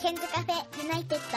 [0.00, 1.36] ケンズカフェユナイテッド。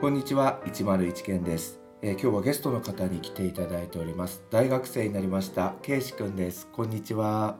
[0.00, 4.42] こんにちは101件です、えー今日はゲストの方に来ていただいております。
[4.50, 6.66] 大学生になりましたケイシ君です。
[6.72, 7.56] こんにちは、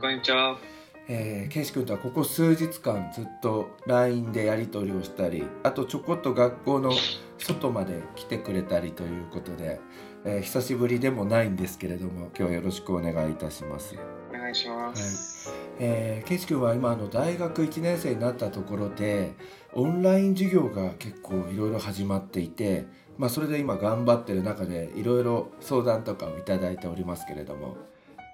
[0.00, 0.81] こんにちは。
[1.08, 6.92] えー、ケイシ君とはここ数日間ずっと LINE でやり取りをしたりあとちょこっと学校の
[7.38, 9.80] 外まで来てくれたりということで、
[10.24, 13.96] えー久しぶりでもないんですけれども今日はよろしくお願いいたします。
[14.30, 15.52] お願いします。
[15.80, 19.32] えー、ケイシ君は今あの大学1年生になったところで
[19.74, 22.86] オンライン授業が結構いろいろ始まっていて、
[23.18, 27.76] まあ、それで今頑張ってる中でいろいろ相談とかをいただいておりますけれども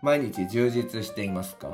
[0.02, 1.70] 毎日充実していますか？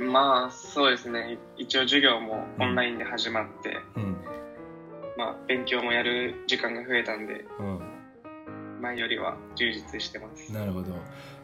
[0.00, 1.38] まあ、そうですね。
[1.58, 4.16] 一応授業もオンラインで始まって、うん。
[5.18, 7.80] まあ、勉強もやる時間が増えたんで、うん。
[8.80, 10.50] 前よりは充実してます。
[10.54, 10.94] なるほど。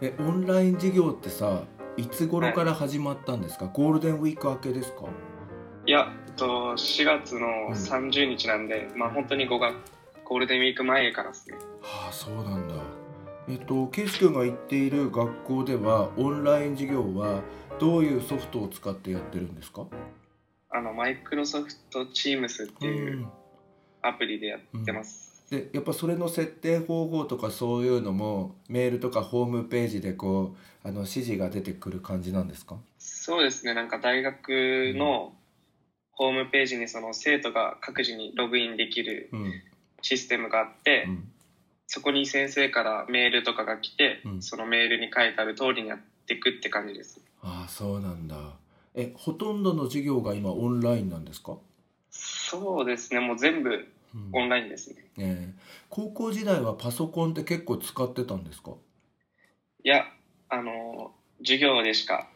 [0.01, 1.65] えオンライン授業ってさ
[1.99, 5.03] いつ頃から始まったんですか、ゴールデンウィーク明けですか？
[5.85, 9.75] いや、えっと、4月の30日なんで、まあ本当に5月、
[10.25, 11.57] ゴールデンウィーク前からですね。
[11.83, 12.75] はあそうなんだ。
[13.49, 17.43] えっとケイシ君が行っている学校ではオンライン授業は
[17.79, 19.87] どういうソフトを使ってやってるんですか？
[20.71, 23.27] あの、マイクロソフトチームスっていう
[24.03, 25.45] アプリでやってます。
[25.51, 32.77] でやっぱそれの設定方法とかそういうのもメールとかホームページでこうあの指示が出てくる感じなんですか？
[32.99, 33.75] そうですね。
[33.75, 35.33] なんか大学の
[36.11, 39.53] ホームページにその生徒が各自にログインできるうん。
[40.03, 41.29] システムがあって、うん。
[41.87, 44.43] そこに先生からメールとかが来て、うん。
[44.43, 47.21] そのメールに書いてある通りにやっていくって感じです。
[47.43, 48.57] ああそうなんだ
[48.95, 51.59] えほとんどの授業が今オンラインなんですか、
[52.11, 55.05] そうですね、もう全部うんオンラインですね。
[55.19, 55.55] ええ
[55.91, 58.73] 高校時代はパソコンって結構使ってたんですか？
[59.85, 60.05] いや、
[60.49, 62.29] あの、授業でしか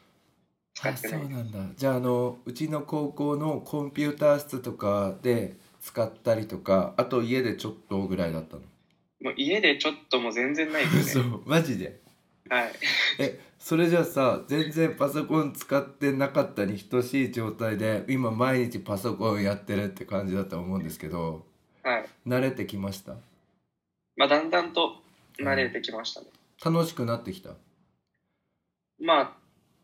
[0.74, 1.20] 使あってない。
[1.20, 8.62] そうなんだじゃああのうちの高校のコンピューター室とかで使ったりとかあと家でちょっとぐらいだったの？
[9.22, 11.24] もう家でちょっともう全然ないですね。
[11.24, 12.00] そうマジで？
[12.48, 12.72] はい。
[13.18, 21.44] えそれじゃあさ全然パソコン使ってなかったに等しい状態で今毎日パソコンやってるって感じだと思うんですけど
[21.82, 22.06] はい。
[22.26, 23.12] 慣れてきました？
[24.16, 24.96] まあ、だんだんと
[25.38, 26.26] 慣れてきましたね。
[26.64, 27.50] 楽しくなってきた？
[28.98, 29.32] まあ、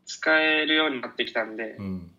[0.04, 2.10] 使えるようになってきたんで、うん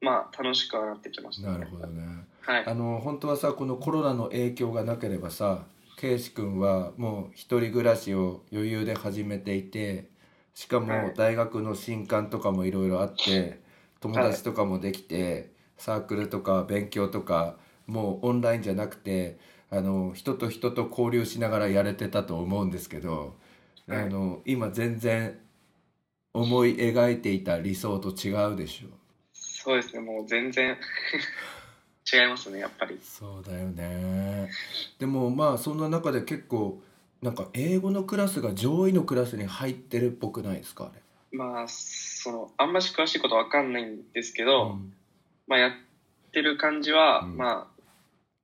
[0.00, 2.66] まあ、楽しくはなってきました、なるほどねはい。
[2.66, 5.64] あの本当はさこのコロナの影響がなければさ
[5.96, 10.10] 圭司君はもう一人暮らしを余裕で始めていて
[10.54, 11.14] しかもはい。
[11.14, 13.60] 大学の新刊とかもいろいろあって
[14.00, 19.38] 友達とかもできてサークルとか勉強とかもうオンラインじゃなくて
[19.70, 23.36] あの人と人と交流しながらやれてたと思うんですけど
[23.88, 24.08] あはい。
[24.08, 25.38] の今全然
[26.34, 28.88] 思い描いていた理想と違うでしょ
[29.32, 30.76] そうですね、もう全然
[32.12, 32.98] 違いますね、やっぱり。
[33.02, 34.50] そうだよね。
[34.98, 36.82] でもまあそんな中で結構
[37.22, 41.00] なんか英語のクラスが上位のクラスに入ってるっぽくないですかあれ。
[41.38, 44.92] まあ、その、あんまし詳しいことわかんないんですけど、うん。
[45.46, 45.72] まあ、やっ
[46.32, 47.36] てる感じは、うん。
[47.36, 47.82] まあ、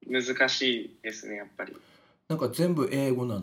[0.07, 1.77] 難しいですね、やっぱり。
[2.29, 3.43] なんか全部英語なの？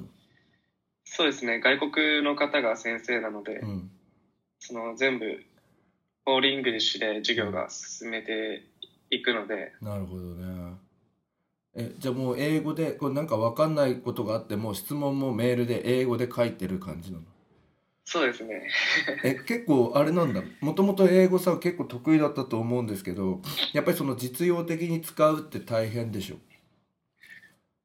[1.04, 3.92] そうですね、外国の方が先生なので、うん。
[4.60, 5.44] その全部、
[6.26, 8.64] all English で授業が進めて
[9.12, 10.76] いくので、なるほどね
[11.76, 17.24] えじゃあもう英語でこれなんか分かんないことがあっても質問もメールで英語で書いてる感じなの？
[18.06, 18.70] そうですね。
[19.24, 20.42] え結構あれなんだ。
[20.62, 23.42] もともと英語さ結構得意だったと思うんですけど
[23.74, 26.38] やっぱりその実用的に使うって大変でしょ？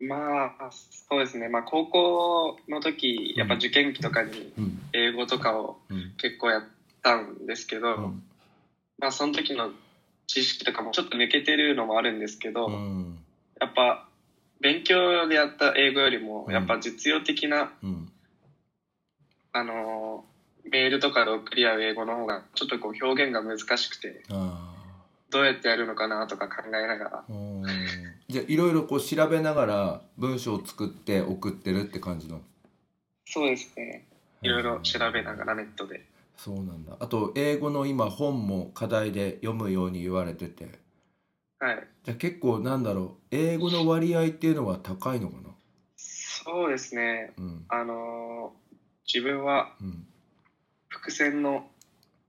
[0.03, 4.81] まあ、そうですね、まあ、高校の時、やっぱ受験期とかにうん。
[4.95, 6.15] 英語とかをうん。
[6.17, 6.63] 結構やっ
[7.03, 8.23] たんですけど、うん。
[8.99, 9.73] まあその時の
[10.27, 13.19] 知識とかもちょっと抜けてるのもあるんですけど、うん
[13.61, 14.09] やっぱ
[14.61, 16.53] 勉強でやった英語よりもうん。
[16.53, 18.13] やっぱ実用的な、うん。
[19.53, 20.31] あのー
[20.63, 24.75] メールとかで送り合う英語の方がちょっとこう表現が難しくてあ
[25.31, 27.25] どうやってやるのかなとか考えながら。
[28.29, 32.43] じゃあいろいろこう調べながら文章を作って送ってるって感じなの？
[33.25, 34.05] そうですね。
[34.43, 36.05] いろいろ調べながらネットで。
[36.37, 36.97] そうなんだ。
[37.01, 40.69] あと英語の今本も課題で読むように言われてて
[41.61, 41.87] はい。
[42.05, 45.51] じゃあ結構なんだろう英語の割合っていうのは高いのかな？
[45.97, 47.33] そうですね。
[47.39, 47.65] うん。
[47.69, 48.61] あのー
[49.13, 50.07] 自分はうん。
[50.89, 51.69] 伏線の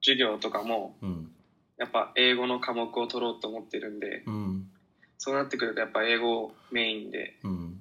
[0.02, 1.32] 授業とかもうん。
[1.78, 4.68] やっぱ英語の科目を取ろうと思ってるんでうん。
[5.18, 7.81] そうなってくるとやっぱ英語メインでうん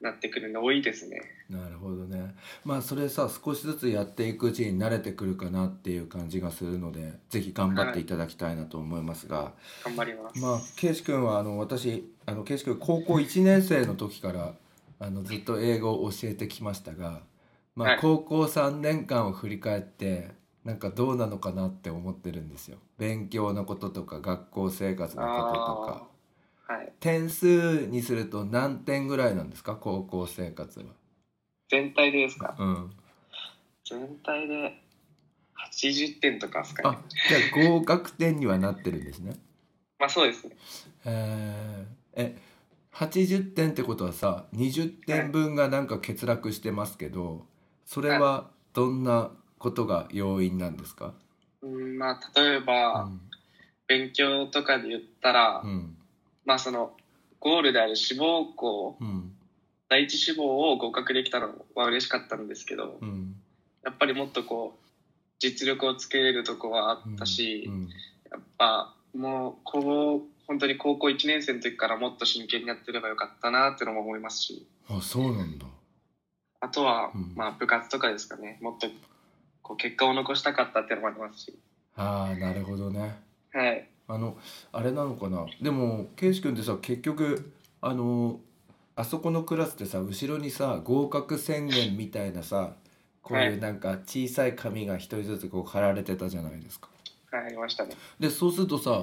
[0.00, 1.22] なってくるの多いですね。
[1.50, 2.34] なるほどね。
[2.64, 9.54] まあそれさ少しずつやっていくうちに慣れてくるかなっていう感じがするのでぜひ頑張っていただきたいなと思いますが、
[9.84, 14.54] 頑張ります、まあ圭司君はあの私あの圭司君高校1年生の時から
[15.00, 17.22] あのずっと英語を教えてきましたが、
[17.74, 17.98] まあはい。
[18.00, 20.30] 高校3年間を振り返って
[20.64, 22.78] なんかどうなのかなって思ってるんですよ。
[22.98, 26.08] 勉強のこととか学校生活のこととか
[26.68, 26.92] はい。
[27.00, 29.74] 点数にすると何点ぐらいなんですか？
[29.76, 30.84] 高校生活は。
[31.70, 32.54] 全体でですか？
[32.58, 32.90] うん。
[33.84, 34.82] 全体で
[35.74, 36.98] 80点とかですかあね
[37.28, 39.34] じゃあ合格点にはなってるんですね。
[39.98, 40.56] まあそうですね。
[41.06, 42.20] えー。
[42.20, 42.38] え
[42.92, 47.46] 80点ってことはさ20点分がなんか欠落してますけど
[47.84, 51.14] それはどんなことが要因なんですか、
[51.62, 53.08] うんまあ例えば、
[53.86, 55.97] 勉強とかで言ったら、うんうん
[56.48, 56.92] まあその
[57.40, 59.32] ゴールである志望校うん。
[59.90, 63.36] 第一志望を合格できたのは嬉しかったんですけど、うん。
[63.84, 64.86] やっぱりもっとこう
[65.38, 67.88] 実力をつけれるとこはあったし、うん。
[68.30, 74.66] やっぱもうこう本当に高校1年生の時からもっと真剣にやってればよかったなってのも思いますし。
[74.88, 75.66] あそうなんだ。
[76.60, 77.32] あとは、うん。
[77.34, 78.58] まあ部活とかですかね。
[78.62, 78.88] もっと
[79.62, 81.58] こう結果を残したかったっていうのもありますし。
[81.94, 83.18] ああなるほどね。
[83.52, 84.36] はいあの
[84.72, 85.46] あれなのかな？
[85.62, 88.40] でも圭司君ってさ結局あの
[88.96, 92.72] あそこのクラスってさ後ろにさ合格宣言みたいなさ
[93.22, 96.88] こういうなんか小さい紙が一人ずつこう貼られてたじゃないですか。
[96.88, 96.98] はい
[97.30, 99.02] ありましたねでそうするとさ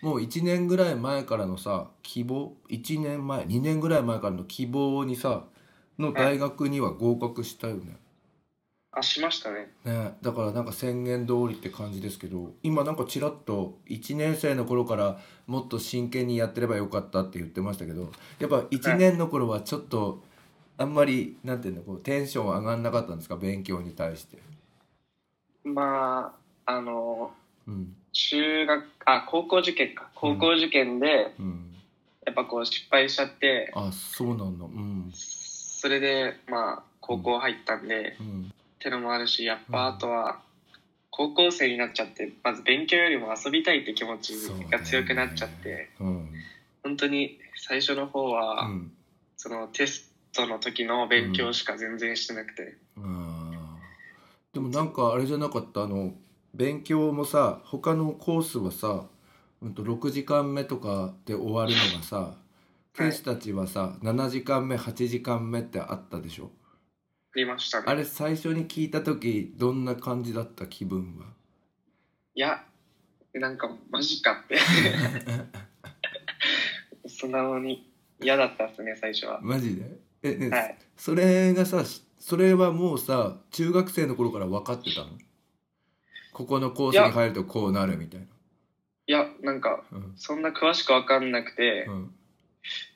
[0.00, 5.44] もう1年ぐらい前からのさ希望1年前2年ぐらい前からの希望にさ
[5.98, 7.98] の大学には合格したよね。
[8.98, 9.70] あしましたね。
[9.84, 20.22] ね、だからなんか宣言通りって感じですけど今なんかちらっと1年生の頃からもっと真剣にやってればよかったって言ってましたけどやっぱ1年の頃はちょっと
[20.76, 23.36] あんまりなんていうのこうテンション上がんなかったんですか？
[23.36, 24.38] 勉強に対して。
[25.64, 26.32] ま
[26.66, 27.32] ああの
[27.66, 27.94] うん。
[28.12, 30.08] 中学あ高校受験か。
[30.14, 31.74] 高校受験でうん、
[32.26, 34.64] やっぱこう失敗しちゃって、あそうなんだ。
[34.64, 35.10] うん。
[35.12, 39.72] それでまあ高校入ったんで、うんってのもあるしやっうん。
[39.72, 40.40] ぱあとは
[41.10, 44.34] 高校生になっちゃってまず勉強よりも遊びたいって気持ち
[44.70, 46.30] が強くなっちゃって、うん。
[46.84, 48.92] 本当に最初の方は、うん。
[49.36, 55.82] そのテストの時の勉強しか全然してなくて、あーでもなんかあれじゃなかった？
[55.82, 56.12] あの
[56.54, 59.04] 勉強もさ他のコースはさ、
[59.62, 62.34] うん、と6時間目とかで終わるのがさ
[62.94, 66.50] 教師たちはさ7時間目8時間目ってあったでしょ？
[66.64, 66.67] あ
[67.38, 67.84] りましたね。
[67.86, 71.26] あれ最初に聞いた時どんな感じだった気分は？
[72.34, 72.62] いや
[73.34, 74.58] なんかマジかって。
[77.08, 77.90] 素直に
[78.20, 79.40] 嫌だったっすね最初は。
[79.42, 79.98] マジで？
[80.22, 80.78] え、ねはい。
[80.96, 85.08] それがさしそれはもうさ中学生の頃から分かってたの？
[86.32, 90.12] ここのコースに入るとこうなるみたいいやなんかなうん。
[90.16, 92.14] そんな詳しく分かんなくて、うん。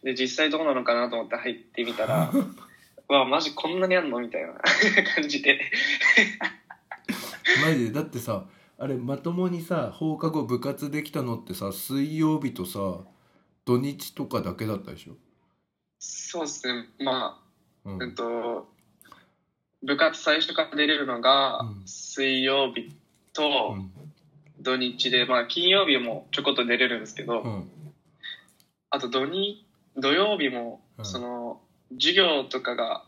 [0.05, 2.55] で実際どうなのかなと思って入ってみたらう
[3.19, 4.21] わマジこんなにあんの？
[4.21, 4.55] みたいな
[5.15, 5.61] 感じで。
[7.65, 7.93] マジで？
[7.93, 8.47] だってさ
[8.79, 13.01] あれまともにさ放課後部活できたのってさ水曜日とさ
[13.65, 15.15] 土日とかだけだったでしょ、
[15.99, 16.89] そうですね。
[16.99, 17.41] ま
[17.85, 18.03] あうん。
[18.03, 18.71] えっと
[19.85, 21.83] 部活最初から出れるのがうん。
[21.87, 22.93] 水曜日う
[23.33, 23.93] とん。
[24.61, 27.71] 土日で、まあ金曜日もちょこっと出れるんですけど、うん。
[28.91, 29.65] あと土日
[29.97, 31.05] 土曜日もうん。
[31.05, 31.61] その
[31.99, 33.05] 授業とかが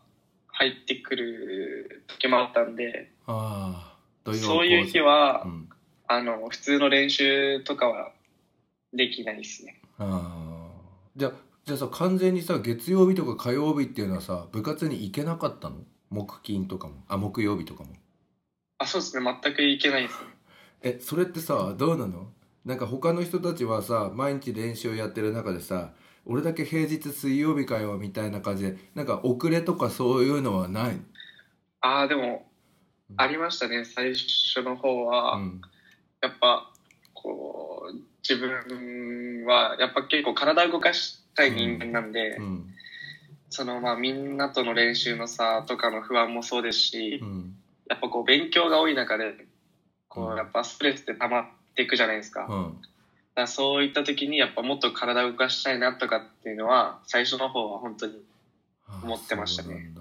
[0.49, 5.69] 入ってくる時もあったんでああそういう日は、は、うん、
[6.07, 8.13] あの普通の練習とかは
[8.93, 9.81] できないですね。
[9.99, 10.81] ああ
[11.17, 11.33] じゃあ
[11.65, 15.77] じゃあさ完全にさ月曜日とか火曜日っていうのはさ部活に行けなかったの？
[16.11, 17.05] 木金とかも。
[17.09, 17.91] あ木曜日とかも。
[18.79, 19.39] あそうですね。
[19.43, 20.29] 全くいけないですね。
[20.83, 22.33] えそれってさどうなの？
[22.65, 25.93] なんか他の人たちはさ毎日練習をやってる中でさ
[26.27, 30.95] 俺だけ平日水曜日かよみたいな感じでなんか遅れとかそういうのはない？
[30.95, 31.01] の
[31.81, 32.47] ああでも
[33.11, 33.21] うん。
[33.21, 35.61] ありましたね最初の方は、うん。
[36.23, 36.71] やっぱ
[37.13, 42.67] こう自分はやっぱ結構体を動かしたい人間なんで、うん。
[43.51, 47.55] そのまあみんなとの練習の差とかの不安もそうですし、うん。
[47.91, 49.47] やっぱこう勉強が多い中で
[50.09, 51.45] こうやっぱストレスって溜まっ
[51.77, 52.47] ていくじゃないですか。
[52.49, 52.79] うん
[53.35, 58.23] らそういった時にやっぱもっと体を動かしたいなとかっていうのは最初の方は本当に
[58.87, 59.69] あ思ってましたね。
[59.69, 60.01] そうなんだ。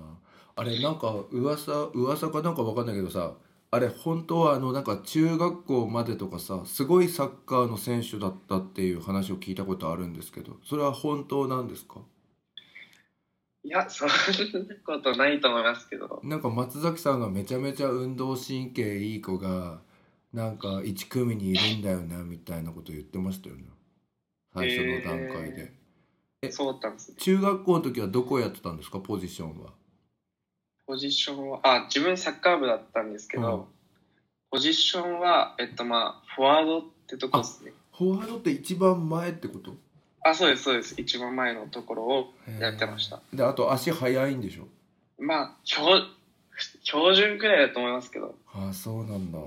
[0.56, 3.34] あれなんか噂噂かなんかわかんないけどさ
[3.72, 12.02] あれ本当はあのなんか中学校までとかさすごいサッカーの選手だったっていう話を聞いたことあるんですけどそれは本当なんですか？
[13.66, 14.14] いや、そんな
[14.86, 16.20] ことないと思いますけど。
[16.22, 19.80] なんか松崎さんがめちゃめちゃ運動神経いい子が
[20.34, 23.64] なんか1組にいるんだよねみたいなこと言ってましたよね
[24.56, 25.72] 最初の段階で、
[26.42, 27.18] えそうだったんですね。
[27.20, 29.00] 中学校の時はどこやってたんですか？
[29.00, 29.72] ポジションは
[30.86, 33.64] ポジションは、あ、自分サッカー部だったんですけど、うん
[34.52, 37.74] ポジションは、えっとまあ、フォワードってとこですね。
[37.98, 39.74] フォワードって一番前ってこと？
[40.22, 40.94] あ、そうです、そうです。
[40.96, 43.20] 一番前のところをやってました。
[43.34, 44.68] であと足速いんでしょ？
[45.18, 45.90] まあ、標、
[46.84, 48.36] 標準くらいだと思いますけど。
[48.54, 49.40] ああそうなんだ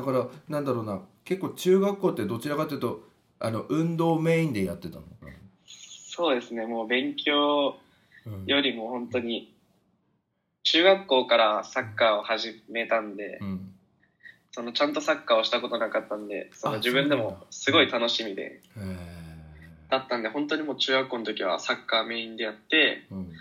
[0.00, 3.02] だからなんだろうな結構中学校ってどちらかというと
[3.38, 5.04] あの運動メインでやってたの、
[6.20, 7.78] そうですね、もう勉強
[8.26, 8.44] うん。
[8.46, 9.54] よりも本当に、
[10.62, 13.74] 中学校からサッカーを始めたんで、うん。
[14.52, 18.60] そのちゃんとサッカーをしたことなかったんで、そあの自分でもすごい楽しみで、
[19.88, 23.32] だったんで、本当にもう中学校の時はサッカーメインでやって、うん。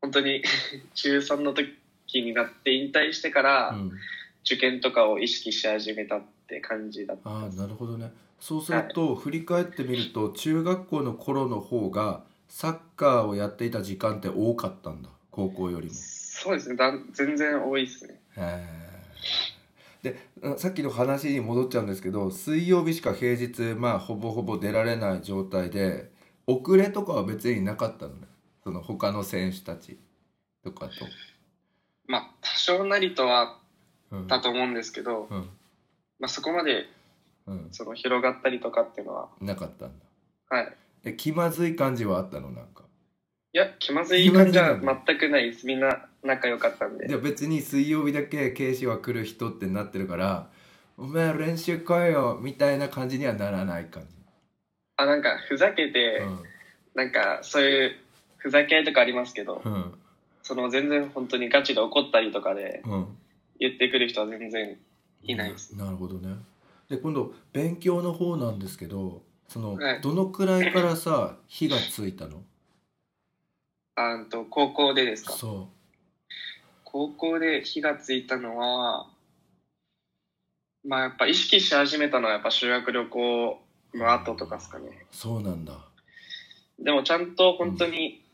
[0.00, 0.42] 本当に
[0.94, 1.74] 中3の時
[2.14, 3.92] になって引退してから、うん
[4.44, 7.30] 受験とかを意識し始めたって感じだった。
[7.30, 8.12] ああなるほどね。
[8.40, 15.10] そうすると、振り返ってみると中学校の頃の方がサッカーをやっていた時間って多かったんだ。
[15.30, 15.92] 高校よりも。
[15.94, 16.76] そうですね。
[16.76, 18.20] だん全然多いですね。
[18.36, 18.90] へえ
[20.02, 26.10] であさっきの話に戻っちゃうんですけど水曜日しか平日まあほぼほぼ出られない状態で
[26.46, 28.26] 遅れとかは別になかったのね。
[28.64, 29.98] その他の選手たち
[30.64, 30.92] とかと。
[32.06, 33.59] まあ多少なりとは
[34.10, 34.26] うん。
[34.26, 35.48] だと思うんですけど、うん。
[36.18, 36.86] まあ、そこまで
[37.46, 40.04] うん、その広がったりとかっていうのはなかったんだ。
[40.56, 40.76] はい。
[41.04, 42.50] え気まずい感じはあったの？
[42.52, 42.84] なんか。
[43.52, 45.66] いや気まずい感じは全くないです。
[45.66, 47.08] みんな仲良かったんで。
[47.08, 50.50] じゃあ別に水曜日だけ警視は来る人ってなってるから
[50.98, 54.08] 「お前練習来いよ」みたいな感じにはならない感じ、
[54.96, 56.22] あなんかふざけて、
[56.94, 57.96] なんかそういう
[58.36, 59.94] ふざけ合いとかありますけど、うんうん
[60.42, 63.16] その全然本当にガチで怒ったりとかでうん
[63.60, 64.76] 言ってくる人は全然
[65.22, 65.76] いないです。
[65.76, 66.34] なるほどね。
[66.88, 70.00] で今度勉強の方なんですけどその、はい。
[70.00, 72.42] どのくらいからさ火がついたの？
[73.94, 75.34] あんと高校でですか？
[75.34, 75.68] そ
[76.84, 79.06] 高校で火がついたのは
[80.84, 83.60] まあやっぱ意識し始めたのはやっぱ修学旅行
[83.94, 84.86] の後とかですかね。
[84.88, 85.86] うそうなんだ。
[86.78, 88.24] でもちゃんと本当に、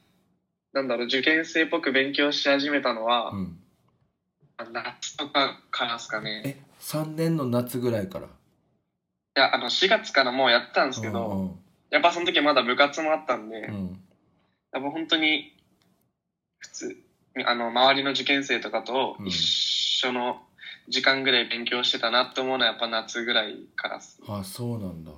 [0.73, 3.59] なんだろう受験生っぽく勉強し始めたのは、うん
[4.65, 6.43] 夏とかからですかね。
[6.45, 8.27] え3年の夏ぐらいから。
[8.27, 8.29] い
[9.35, 11.59] やあの4月からもうやってたんですけど、うん
[11.89, 13.75] やっぱその時まだ部活もあったんで、うん。
[13.75, 14.01] うん
[14.73, 15.55] やっぱ本当に
[16.59, 16.97] 普通
[17.47, 19.27] あの周りの受験生とかとうん。
[19.29, 20.41] 一緒の
[20.89, 24.21] 時間ぐらい勉強してたなって思うのはやっぱ夏ぐらいからっす。
[24.27, 25.13] あそうなんだ。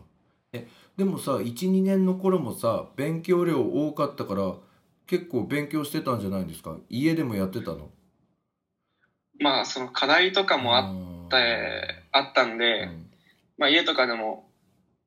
[0.52, 0.66] え
[0.97, 4.54] でもさ12年の頃もさ勉強量多かったから
[5.07, 6.76] 結構勉強してたんじゃないんですか？
[6.90, 7.90] 家でもやってたの？
[9.40, 13.11] まあその課題とかもあっあてあったんで、うん。
[13.59, 14.49] まあ家とかでも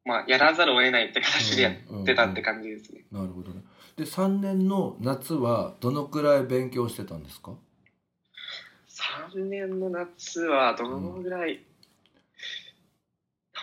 [0.06, 3.62] まあやらざるを得ないって形でやってたって感じですね、なるほどね。
[3.98, 7.56] で3年の夏はどのくらい勉強してたんですか
[9.34, 11.64] ？3年の夏はどのぐらい、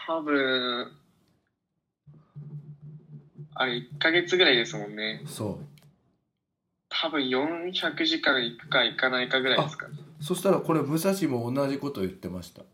[0.07, 0.93] 多分
[3.55, 5.23] あれ1ヶ月ぐらいですもんね。
[5.27, 5.65] そう。
[6.89, 12.63] 多分400時間いくかいかないかぐらいですかねそしたらこれ武蔵も同じこと言ってました。
[12.63, 12.65] あ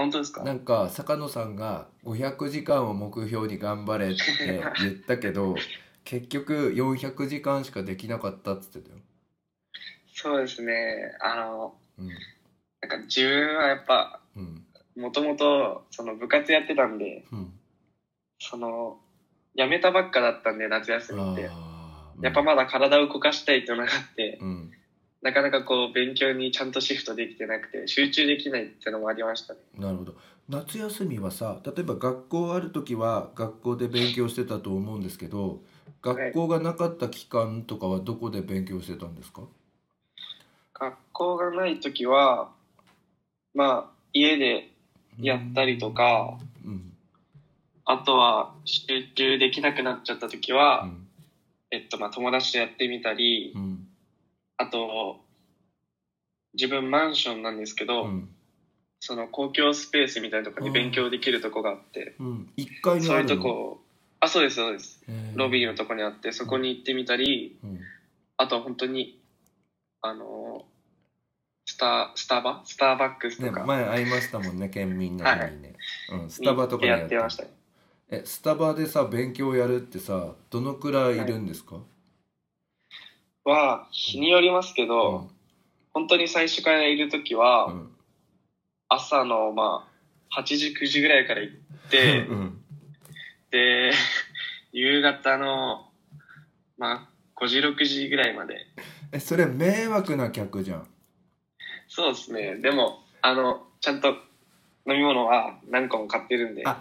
[0.00, 0.44] 本当ですか？
[0.44, 5.56] なんか坂野さんが500時間を目標に頑張れって 言ったけど
[6.04, 9.00] 結局400時間しかできなかったっつってたよ、
[10.12, 11.16] そうですね。
[11.20, 12.08] あのうん。
[12.08, 14.64] なんか自分はやっぱうん。
[14.96, 17.52] もともとその部活やってたんでうん、
[18.38, 18.98] その
[19.56, 21.50] 辞めたばっかだったんで夏休みって。
[22.22, 24.72] やっぱまだ体を動かしたいっていうのがあって、うん
[25.22, 29.60] なかなかこう勉強にちゃんとシフトできてなくて集中できないっていうのもありましたね。
[29.78, 30.14] なるほど。
[30.48, 35.60] 夏休みはさ例えば学校ある時は学校で勉強してたと思うんですけど
[36.02, 39.42] 学校がなかった期間とかはどこで勉強してたんですか、
[40.74, 42.50] 学校がない時は
[43.54, 44.70] まあ家で
[45.20, 46.92] やったりとかうん。
[47.84, 51.06] あとは集中できなくなっちゃった時うは、ん。
[51.70, 53.86] えっとまあ友達とやってみたり、うん
[54.60, 55.16] あと
[56.52, 58.28] 自分マンションなんですけど、うん。
[59.02, 62.50] その公共スペースみたいなところに勉強できるとこがあって、うん。
[62.58, 63.80] 1階にそういうとこ。
[64.20, 65.02] あそうですそうです。
[65.34, 67.80] ロビーのとこにあってそこに行ってみたり、うん。
[68.36, 69.18] あとは本当に
[70.02, 70.66] あの
[71.64, 72.62] スタスタバ？
[72.66, 75.74] スターバックスねとか、前会いましたもんね県民の日にね、
[76.12, 77.50] うん、スタバとかでやってましたね。
[78.10, 81.80] えスタバでさ勉強やるってさどのくらいいるんですか、は、
[83.90, 85.30] 日によりますけど、
[85.92, 87.72] 本当に最初からいるときは、うん。
[87.74, 87.90] うん
[88.92, 89.86] 朝の、ま
[90.34, 92.60] あ、8時、9時ぐらいから行って、うん。
[93.52, 93.92] で、
[94.72, 95.88] 夕方の、
[96.76, 98.66] まあ、5時、6時ぐらいまで。
[99.12, 100.88] えそれ迷惑な客じゃん。
[101.88, 102.56] そうですね。
[102.56, 104.08] でも、あの、ちゃんと
[104.88, 106.80] 飲み物は何個も買ってるんで、あ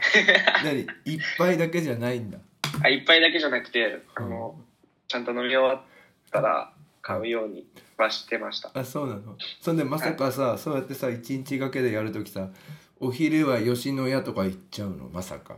[0.63, 0.87] 何？
[1.05, 2.39] 一杯だけじゃないんだ。
[2.83, 4.59] あ一杯だけじゃなくて、あの、
[5.07, 5.81] ちゃんと飲み終わっ
[6.29, 7.65] たら買うように
[7.98, 8.71] はしてました。
[8.74, 9.38] あそうなの？
[9.62, 12.50] そんでまさかさ、そうやってさ一日がけでやるときさ
[13.00, 15.09] お昼は吉野家とか行っちゃうの？
[15.09, 15.55] まさか。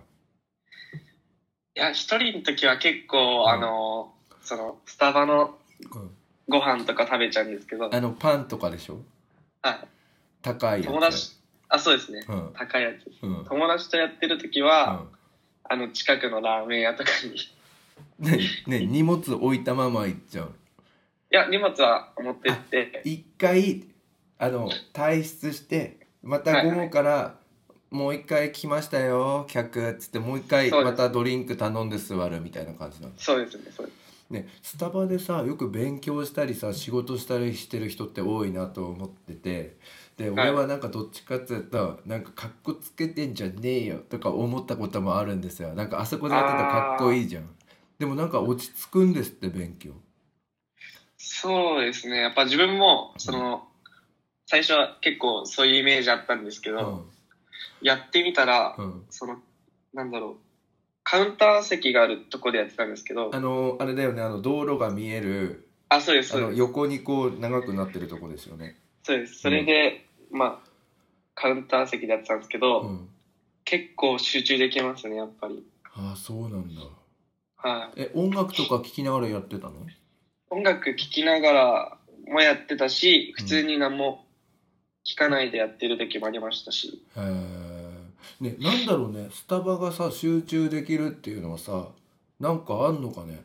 [1.74, 3.50] いや、一人の時は結構、うん。
[3.50, 4.13] あの、
[4.44, 5.58] その、スタバの
[5.96, 6.12] うん。
[6.50, 7.96] ご飯とか食べちゃうんですけど、はい。
[7.96, 8.98] あのパンとかでしょ？
[10.42, 10.88] 高いやつ。
[10.88, 11.38] 友達、
[11.70, 12.25] あ、そうですね。
[12.28, 12.50] うん。
[12.54, 13.10] 高いやつ。
[13.22, 15.08] 友達とやってる時うは、ん。
[15.63, 17.10] あの、近くのラーメン屋とか
[18.20, 20.51] に、いねね荷物置いたまま行っちゃう
[21.36, 23.86] や、荷物は持ってって、一回
[24.38, 27.36] あの退出してまた午後から
[27.92, 34.32] もう一回来ましたよ客っつってもう一回またドリンク頼んで座るみたいな感じなのそうですね、そうです。
[34.32, 39.78] ねスタバでさよく勉強したりさ仕事したりしてる人って多いなと思ってて
[40.18, 40.50] ではい。
[40.50, 45.76] 俺はなんかどっちかっていうとなんかかっこつけてんじゃねえよとか思ったこともあるんですよ。
[45.76, 47.50] なんかあそこでやってたらかっこいいじゃん。
[48.00, 49.92] でもなんか落ち着くんですって勉強
[51.24, 52.18] そうですね。
[52.22, 53.68] やっぱ自分も、その、
[54.48, 57.12] 最初は結構そういうイメージあったんですけど、うん
[57.84, 59.38] やってみたら、うんその、
[59.94, 60.36] なんだろう、
[61.04, 66.60] カウンター席があるとこでやってたんですけどあ、のあれだよねあの道路が見えるあ、そうです、そうです。
[66.60, 69.40] 横にこう長くなってるとこですよねそうです。
[69.40, 70.70] それで、まあ、
[71.34, 73.10] カウンター席でやってたんですけど、うん
[73.63, 75.63] 結構集中できますね、やっぱり。
[75.94, 76.82] ああそうなんだ
[77.58, 78.01] はい。
[78.01, 79.86] え音楽とか聴きながらやってたの
[80.51, 84.25] 音楽聴きながらもやってたし、普通に何も
[85.05, 87.01] 聴かないでやってる時もありましたし。
[87.18, 89.29] へえねなんだろうね。
[89.31, 91.87] スタバがさ集中できるっていうのはさ
[92.40, 93.42] なんかあんのかね？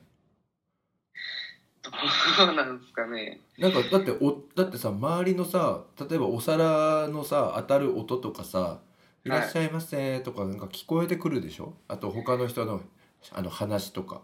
[2.39, 3.41] どうなんですかね。
[3.57, 8.81] なんかだっておだってさ周りのさ例えばお皿のさ当たる音とかさ
[9.25, 11.75] 「いらっしゃいませ」とかなんか聞こえてくるでしょ？
[11.87, 12.81] あと他の人の
[13.33, 14.23] あの話とか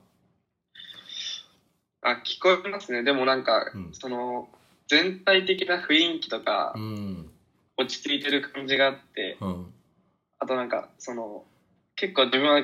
[2.02, 3.04] あ、聞こえますね。
[3.04, 3.90] でもなんか、うん。
[3.92, 4.48] その、
[4.88, 7.30] 全体的な雰囲気とかう、ん。
[7.76, 9.72] 落ち着いてる感じがあって、うん。
[10.40, 11.44] あとなんか、その、
[11.94, 12.62] 結構自分は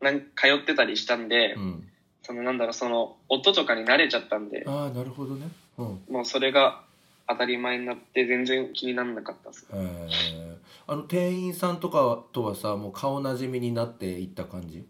[0.00, 0.24] なん通
[0.58, 1.88] ってたりしたんで、うん。
[2.22, 5.48] そのなんだろう、その、音とかに慣れちゃったんで、ああなるほどね。
[5.76, 6.00] うん。
[6.08, 6.80] もうそれが
[7.28, 9.66] 当たり前になって全然気にならなかったです。
[9.70, 10.56] へえ
[10.86, 14.86] あの店員さんとかとはさもう顔なじみになっていった感じ？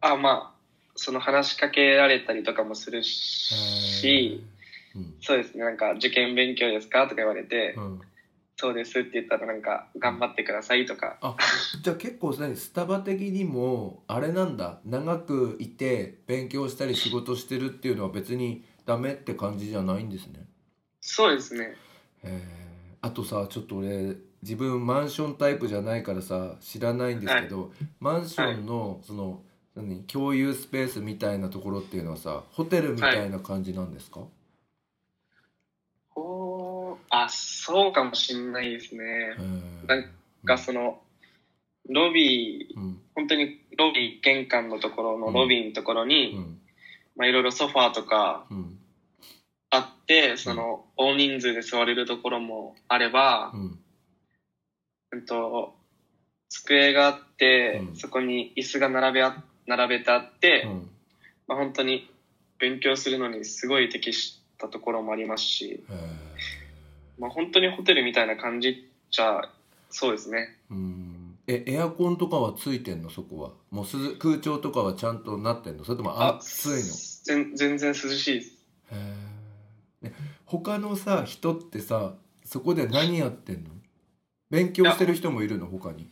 [0.00, 0.57] あ、まあ、
[0.98, 4.42] その話しかけられたりとかもするへし、
[4.94, 5.14] えうん。
[5.20, 8.00] そうですね、なんか、受験勉強ですかとか言われて、うん。
[8.56, 11.36] そうですって言ったらなんか、頑張ってくださいとか、あ
[11.82, 14.80] じゃあ結構ねスタバ的にもあれなんだ。
[14.84, 20.44] 長くいて勉強したり仕事してるっていうのは別にダメって感じじゃないんですね。
[21.00, 21.76] そうですね。
[22.24, 22.42] へえ
[23.00, 29.42] あとさちょっと俺自分マンションタイプじゃないからさ知らないんですけど、マンションのその
[29.82, 30.04] 何？
[30.04, 34.20] 共有スペースみたいなところっていうのはさホテルみたいな感じなんですか、
[36.10, 39.34] ほー、あ、そうかもしんないですね。
[39.86, 40.10] なん
[40.44, 41.00] が、その、
[41.88, 43.00] ロビー、うん。
[43.14, 46.60] 本当にロビー、玄関のところのロビーのところに、うん。
[47.16, 48.78] まあいろいろソファーとかうん。
[49.70, 53.78] あって、その、大人数で座れるところもあればう、ん。
[55.12, 55.74] うんと、
[56.48, 57.96] 机があって、うん。
[57.96, 60.90] そこに椅子が並べあ並べてあって、うん。
[61.46, 62.10] まあ本当に
[62.58, 65.84] 勉強するのにすごい適したところもありますし、
[67.18, 69.42] まあ本当にホテルみたいな感じじゃ、
[69.90, 70.56] そうですね。
[70.70, 71.38] うん。
[71.46, 73.08] えエアコンとかはついてんの？
[73.08, 73.52] そこは。
[73.70, 75.84] もう涼空調とかはちゃんとなってんの？
[75.84, 76.78] それとも暑いの？
[77.24, 78.52] 全全然涼しいです。
[78.92, 78.96] へ
[80.02, 83.70] え、ね、他のさ人ってさそこで何やってんの？
[84.50, 85.66] 勉強してる人もいるの？
[85.66, 86.08] 他に、い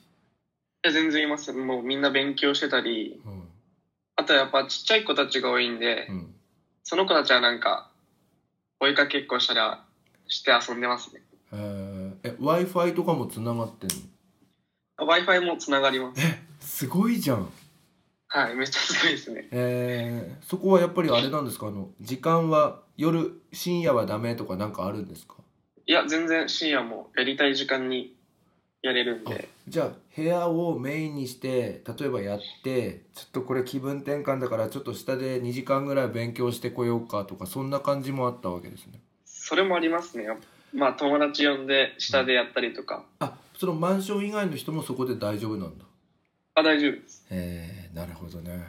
[0.82, 1.52] や全然います。
[1.52, 3.32] もうみんな勉強してたり、うん。
[3.32, 3.45] あ
[4.26, 6.34] とやっぱちっちゃい子たちが多いんで、うん、
[6.82, 7.90] その子たちはなんか、
[8.80, 9.84] 追いかけっこしたら、
[10.28, 11.22] して遊んでますね。
[11.52, 16.22] へえ w i f i とかもつながってんの？Wi-Fi もつながります。
[16.60, 17.48] すごいじゃん。
[18.28, 19.46] はい、めっちゃすごいですね。
[19.52, 21.68] えー、そこはやっぱりあれなんですか？
[21.68, 25.34] あの時間は夜深夜はダメとかなんかあるんですか？
[25.86, 28.15] いや、全然深夜もやりたい時間に
[28.87, 40.27] やれるんあで、じゃあ部屋をメインにして例えばやってちょっとこれ気分転換だからちょっと下で2時間ぐらい勉強してこようかとかそんな感じもあったわけですねそれもありますね。
[40.75, 43.05] まあ、友達呼んで下でやったりとか。
[43.20, 45.85] あそのマンション以外の人もそこで大丈夫なんだ
[46.55, 47.25] あ、大丈夫です。
[47.31, 48.66] えー、なるほどね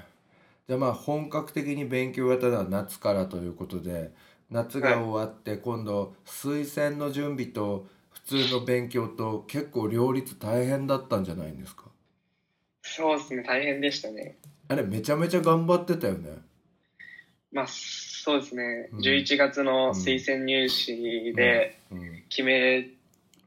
[0.67, 4.11] じゃあまあ本格的に勉強やったのは夏からということで
[4.49, 7.96] 夏が終わって今度推薦の準備と普
[8.27, 11.85] 通の勉強と結構両立大変だったんじゃないんですか？
[12.83, 14.37] そうですね、大変でしたね。
[14.67, 16.37] あれめちゃめちゃ頑張ってたよね。
[17.51, 18.99] まあ、そうですね、うん。
[18.99, 22.23] 11月の推薦入試でうん。
[22.29, 22.89] 決め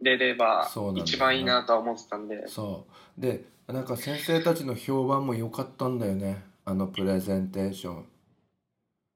[0.01, 2.87] れれば一番いいなとは思ってたんで、そ
[3.19, 3.21] う。
[3.21, 6.43] でなんか先生たちの評判も良かったんだよね。
[6.65, 8.05] あのプレゼンテーション。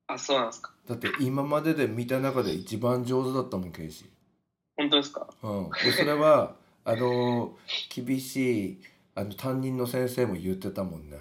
[0.07, 0.73] あ、そうなんですか。
[0.87, 4.05] だって今までで見た中で一番上手だったもんケイシ
[4.77, 5.27] 本当ですか？
[5.43, 5.71] うん。
[5.71, 7.57] でそれは あの
[7.95, 8.81] 厳しい
[9.15, 11.19] あの担任の先生も言ってたもんね。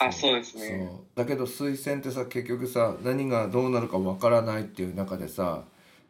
[0.00, 0.36] あそう。
[0.36, 0.88] ですね。
[0.90, 1.06] そう。
[1.14, 5.64] だけど推薦ってさ結局さ何がどうなるかわからないっていう中でさ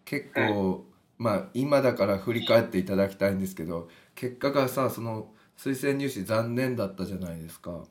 [0.05, 0.85] 結構、
[1.19, 7.85] まあ今だから振り返っていただきたいんですけど結果がさその推薦入試残念だったじゃないですか。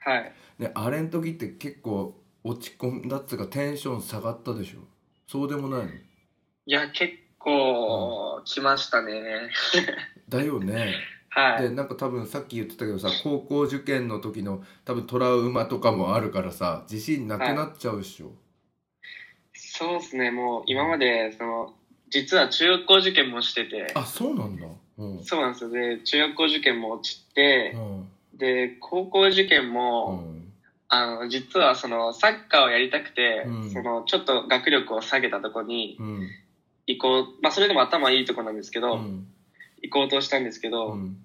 [0.00, 0.32] はい。
[0.58, 4.80] であれの時って結構落ち込んだっつうかテンション下がったでしょ？
[5.26, 5.92] そうでもないの？
[6.66, 7.14] いや、結
[7.44, 9.50] 構来ましたね。
[10.28, 10.94] だよね。
[11.30, 11.62] はい。
[11.62, 18.32] でなんか多分さっき言ってたけどさ高校受験の時の多分トラウマとかもあるからさ自信なくなっちゃうっしょ、
[19.54, 21.74] そうですね、もう今まで、その、
[22.10, 24.66] 実は中学校受験もしてて、あそうなんだ。
[24.98, 25.24] うん。
[25.24, 25.70] そうなんですよ。
[25.70, 28.38] で、中学校受験も落ちてう、ん。
[28.38, 30.52] で、高校受験うも、ん。
[30.88, 33.70] あの、実はその、サッカーをやりたくて、うん。
[33.70, 36.28] その、ちょっと学力を下げたとこにうん
[36.86, 39.26] 行こう、まあ、それでも頭いいとこなんですけど、うん。
[39.82, 41.16] 行こうとしたんですけど、うん。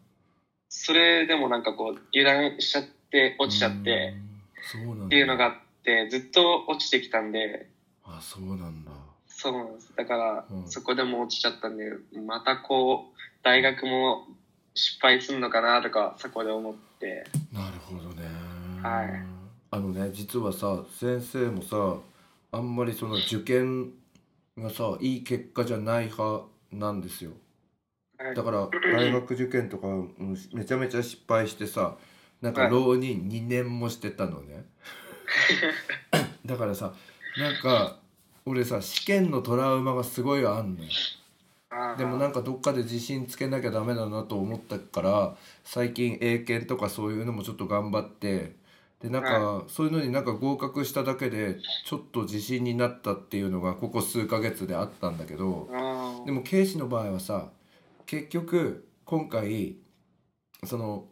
[0.70, 4.14] それでもなんかこう、油断しちゃって、落ちちゃって、
[5.06, 7.70] っていうのがあって、ずっと落ちてきたんで、
[8.04, 8.92] あそうなんだ。
[9.28, 9.94] そうなんです。
[9.96, 10.68] だから、うん。
[10.70, 11.86] そこでも落ちちゃったんで、
[12.26, 14.28] またこう、大学も
[14.74, 18.28] 失敗するのかなとか、そこで思って、なるほどね。
[18.82, 19.40] はい。
[19.72, 21.98] あのね実はさ先生もさ
[22.52, 23.92] あんまりその受験
[24.62, 27.32] がさいい結果じゃない派なんですよ。
[28.18, 28.36] はい。
[28.36, 31.98] だから 大学受験とかうんめちゃめちゃ失敗してさ
[32.42, 32.72] なんかはい。
[32.72, 34.66] 浪人2年もしてたのね。
[36.46, 36.94] だからさ
[37.38, 38.00] なんか
[38.46, 40.90] 俺さ試験のトラウマがすごいあんのよ。
[41.98, 48.56] でもなんかどっかで自信つけなきゃダメだなと思ったから最近英検とかそういうのもちょっと頑張って
[49.02, 55.70] でなんかそういうのになんか合格しただけでちょっと自信になったっていうのがここ数ヶ月であったんだけど
[56.26, 57.50] でも警視の場合はさ
[58.06, 59.78] 結局今回
[60.66, 61.06] その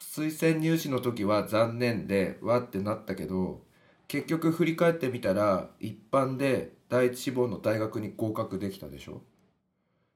[0.00, 3.62] 推薦入試の時は残念でわってなったけど
[4.06, 9.22] 結局振り返ってみたら一般で第一志望の大学に合格できたでしょ？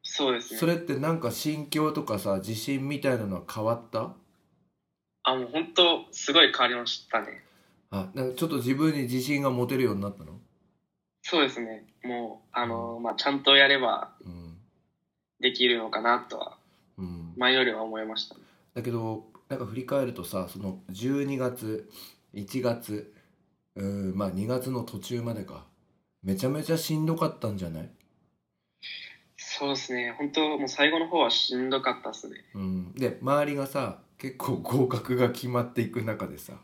[0.05, 0.61] そうですね。
[0.61, 4.15] それってなんか心境とかさ自信みたいなのは変わった？
[5.31, 7.43] あ、もう本当、すごい変わりましたね。
[7.91, 10.39] あなんかちょっと自分に自信が持てるようになったの？
[11.23, 11.85] そうですね。
[12.05, 14.59] もう、あの、まあ、ちゃんとやればうん
[15.41, 16.59] できるのかなとは、
[16.99, 18.37] うん前よりは思いました。
[18.75, 21.89] だけどなんか振り返るとさその12月
[22.35, 23.15] 1月
[23.77, 25.65] うーんまあ2月の途中までか
[26.23, 27.91] めちゃめちゃしんどかったんじゃない？
[29.37, 30.15] そうですね。
[30.19, 32.37] 本当、もう最後の方はしんどかったですね。
[32.55, 36.55] うん、で周りがさ結構合格が決まっていく中でさ。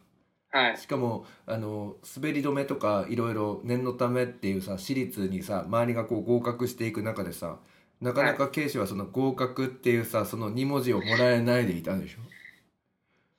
[0.50, 0.76] はい。
[0.76, 7.56] しかもあの滑り止めとかいろいろ念のためっていうさ私立にさ周りがこう合格していく中でさ
[8.00, 12.18] なかなか警視はその合格っていうさその2文字をもらえないでいたでしょ、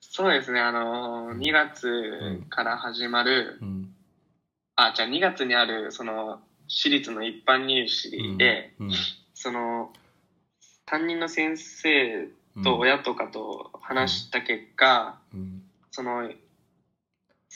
[0.00, 0.60] そうですね。
[0.60, 1.38] あのうん。
[1.38, 3.94] 2月から始まる、うん、
[4.74, 8.92] あ、じゃあ2月にある、その、私立の一般入試で、うん。
[9.34, 9.92] その、
[10.86, 15.62] 担任の先生うんと親とかと話した結果、うん。
[15.90, 16.30] その、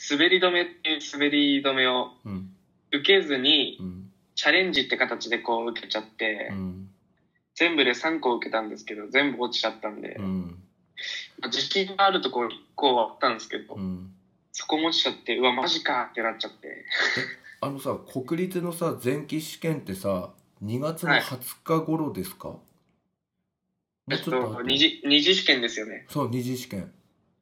[0.09, 2.51] 滑り止めっていう滑り止めをうん。
[2.93, 4.11] 受けずに、うん。
[4.35, 6.89] チャレンジって形でこう受けちゃって、うん。
[7.55, 10.57] 全部で3個受けたんですけど、全部落ちちゃったんで、うん。
[11.39, 14.13] まあ自信があるところ1個はあったんですけど、うん。
[14.51, 16.85] そこも落ちちゃって、うわ、マジかってなっちゃって。
[17.63, 20.31] あのさ国立のさ前期試験ってさ
[20.63, 22.63] 2月の20日頃ですか、も
[24.09, 26.05] えっと、うちょっと後二次、二次試験ですよね。
[26.09, 26.91] そう二次試験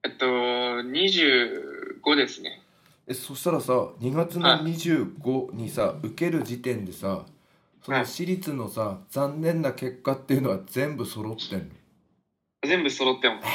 [0.04, 2.62] えっと、25ですね。
[3.08, 7.26] えそしたらさ2月の25にさ、受ける時点でさ
[7.84, 11.65] その私立のさ残念な結果っていうのは全部揃ってんの？
[12.67, 13.48] 全部揃ってます。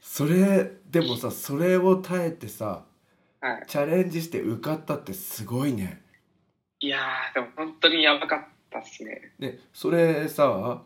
[0.00, 2.84] それでもさそれを耐えてさ
[3.40, 3.64] はい。
[3.66, 6.02] チャレンジして受かったってすごいね
[6.80, 9.32] いやー、でも本当にやばかったっすね。
[9.38, 10.84] でそれさ、は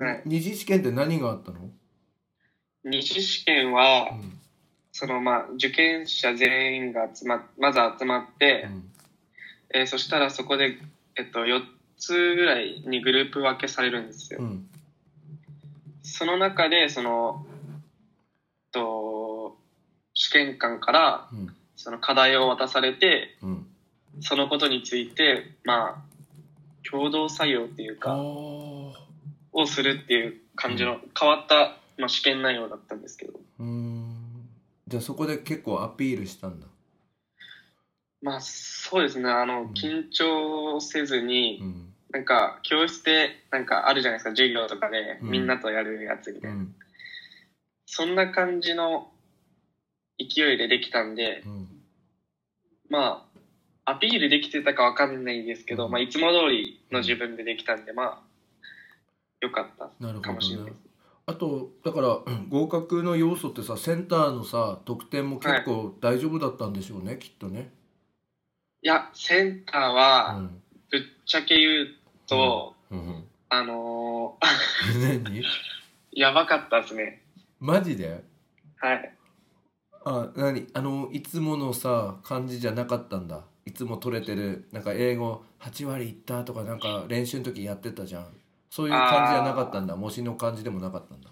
[0.00, 0.22] い。
[0.24, 1.70] 二次試験って何があったの、
[2.84, 4.40] 二次試験はう、ん。
[4.92, 8.68] そのまあ、受験者全員が集ま、まず集まって、
[9.72, 10.78] えーそしたらそこで、
[11.16, 11.62] えっと、4
[11.96, 14.40] つぐらいにグループ分けされるんですよ。
[14.40, 14.68] うん。
[16.02, 17.46] その中で、その、
[18.72, 19.56] と、
[20.14, 21.54] 試験官から、うん。
[21.76, 23.66] その課題を渡されて、うん。
[24.20, 26.09] そのことについて、まあ、
[26.88, 28.92] 共同作業っていうあか、ー。
[29.52, 34.48] をするっていう感じの変わった、まあ、試験内容だったんですけど、うーん。
[34.86, 36.66] じゃあそこで結構アピールしたんだ。
[38.22, 41.94] まあ、そうですね、あの、緊張せずに、うん。
[42.12, 45.30] なんか、教室で、なんかあるじゃないですか、授業とかで、うん。
[45.30, 46.56] みんなとやるやつみたいな。
[46.56, 46.74] うん。
[47.86, 49.10] そんな感じの
[50.18, 51.68] 勢いでできたんで、うん。
[52.90, 53.29] まあ、
[53.90, 55.92] アピールできてたかわかんないですけど、うん。
[55.92, 58.22] まあ、いつも通りの自分でできたんで、まあ、
[59.40, 60.76] よかったなるほかもしれないです。
[61.26, 67.72] あとだからうん 合格の要素ってさセンターのさ得点も結構大丈夫だったんでしょうね、きっとね。
[68.82, 70.60] いや、センターうは、ん。
[70.90, 71.88] ぶっちゃけ言う
[72.26, 75.42] と、うん、あのー 何？
[76.12, 77.22] やばかったですね。
[77.60, 78.24] マジで？
[78.78, 79.14] はい。
[80.04, 80.66] あ何？
[80.74, 88.26] あのいつものさ感じじゃなかったんだいつも取れてるなんか英語8割いったとかなんか練習の時やってたじゃん。
[88.70, 89.96] そういう感じじゃなかったんだ。
[89.96, 91.30] 模試の感じでもなかったんだ。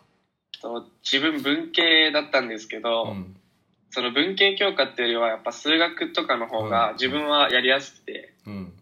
[0.61, 3.37] と自分文系だったんですけど、うん。
[3.91, 6.71] その文系教科っていうよりはやっぱ数学とかの方うん。
[6.71, 8.73] が自分はやりやすくて、うん。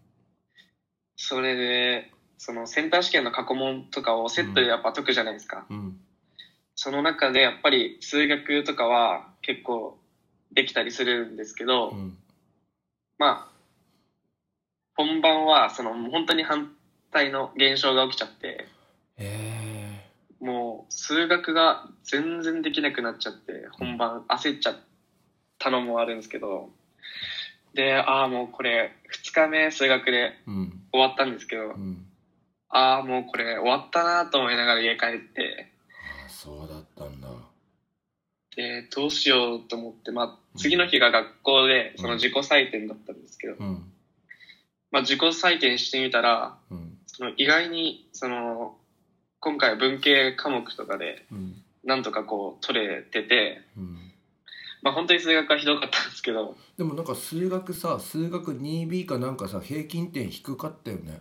[1.15, 5.65] それで、そのセンター試験の過去問とかをセットでやっぱ解くじゃないですか。
[5.69, 5.99] うん。
[6.75, 9.97] その中でやっぱり数学とかは結構
[10.51, 12.17] できたりするんですけど、うん
[13.17, 13.57] まあ、
[14.95, 16.71] 本番はその本当に反
[17.11, 18.67] 対の現象が起きちゃって、
[19.17, 20.05] へ
[20.39, 24.77] もう数学が全然できなくなっちゃって、本番焦っちゃっ
[25.57, 26.69] たのもあるんですけど、
[27.73, 28.91] で、ああ、もうこれ、
[29.23, 30.33] 2日目数学で
[30.91, 32.05] 終わったんですけどう、ん。
[32.69, 35.71] ああ、もうこれ終わったなと思いながら家帰って、
[36.25, 37.27] あそうだったんだ。
[38.55, 43.91] で、どうしようと思って、まあ、次の日が学校で、その自己採点だったんですけど、うん。
[44.91, 46.97] まあ、自己採点してみたら、うん。
[47.05, 48.75] その意外に、その、
[49.39, 51.63] 今回は文系科目とかで、うん。
[51.83, 53.97] なんとかこう、取れてて、うん。
[54.81, 61.19] まあ、本当に数学はひどかったんですけど、でもなんか数学さ数学 2B かなんかさ平均点低かったよね。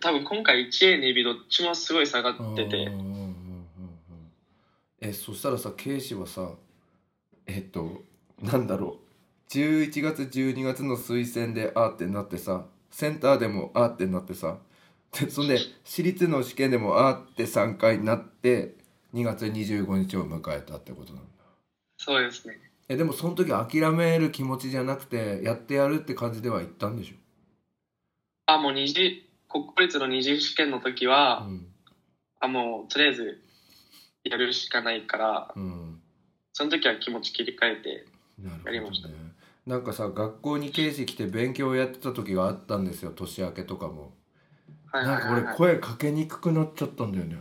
[0.00, 2.88] 多分今回 1A、2B どっちもすごい下がってて。
[5.00, 6.52] えそしたらさ警視はさ
[7.46, 8.02] えっと
[8.42, 9.52] なんだろう。
[9.52, 14.58] 11月12月の推薦であーってなってさセンターでもあーってなってさ。
[15.12, 18.74] でそんで私立の試験でもあーって3回になって
[19.12, 21.30] 2月25日を迎えたってことなんだ。
[21.98, 22.58] そうですね。
[22.88, 27.14] えでもその時諦める気持ちじゃなくてやってやるって感じでは言ったんでしょ？
[28.46, 31.66] あ、もう二次、国公立の二次試験の時は、うん。
[32.40, 33.40] あ、もうとりあえず
[34.24, 36.00] やるしかないから、うん。
[36.52, 38.04] その時は気持ち切り替えて、
[38.38, 39.14] なるほどやりましたね。
[39.66, 43.12] なんかさ学校に警視来て勉強やってた時があったんですよ。
[43.12, 44.12] 年明けとかも。
[44.92, 45.42] はいなんか俺はい。
[45.42, 45.56] はいはい。
[45.56, 47.38] 声かけにくくなっちゃったんだよね。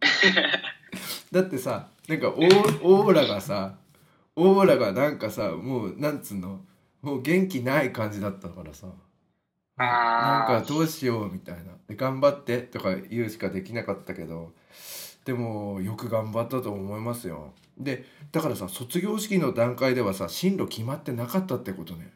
[1.32, 3.76] だってさなんかオーオーラがさ
[4.36, 6.60] オーラがなんかさもうなんつうの？
[7.02, 8.88] もう元気ない感じだったからさ。
[9.76, 11.72] なんかどうしようみたいな。
[11.88, 14.52] で頑張ってとか言うしかできなかったけど
[15.28, 17.52] でもよく頑張ったと思いますよ。
[17.76, 22.10] でだからさ卒業式の段階ではさ進路決まってなかったってことね。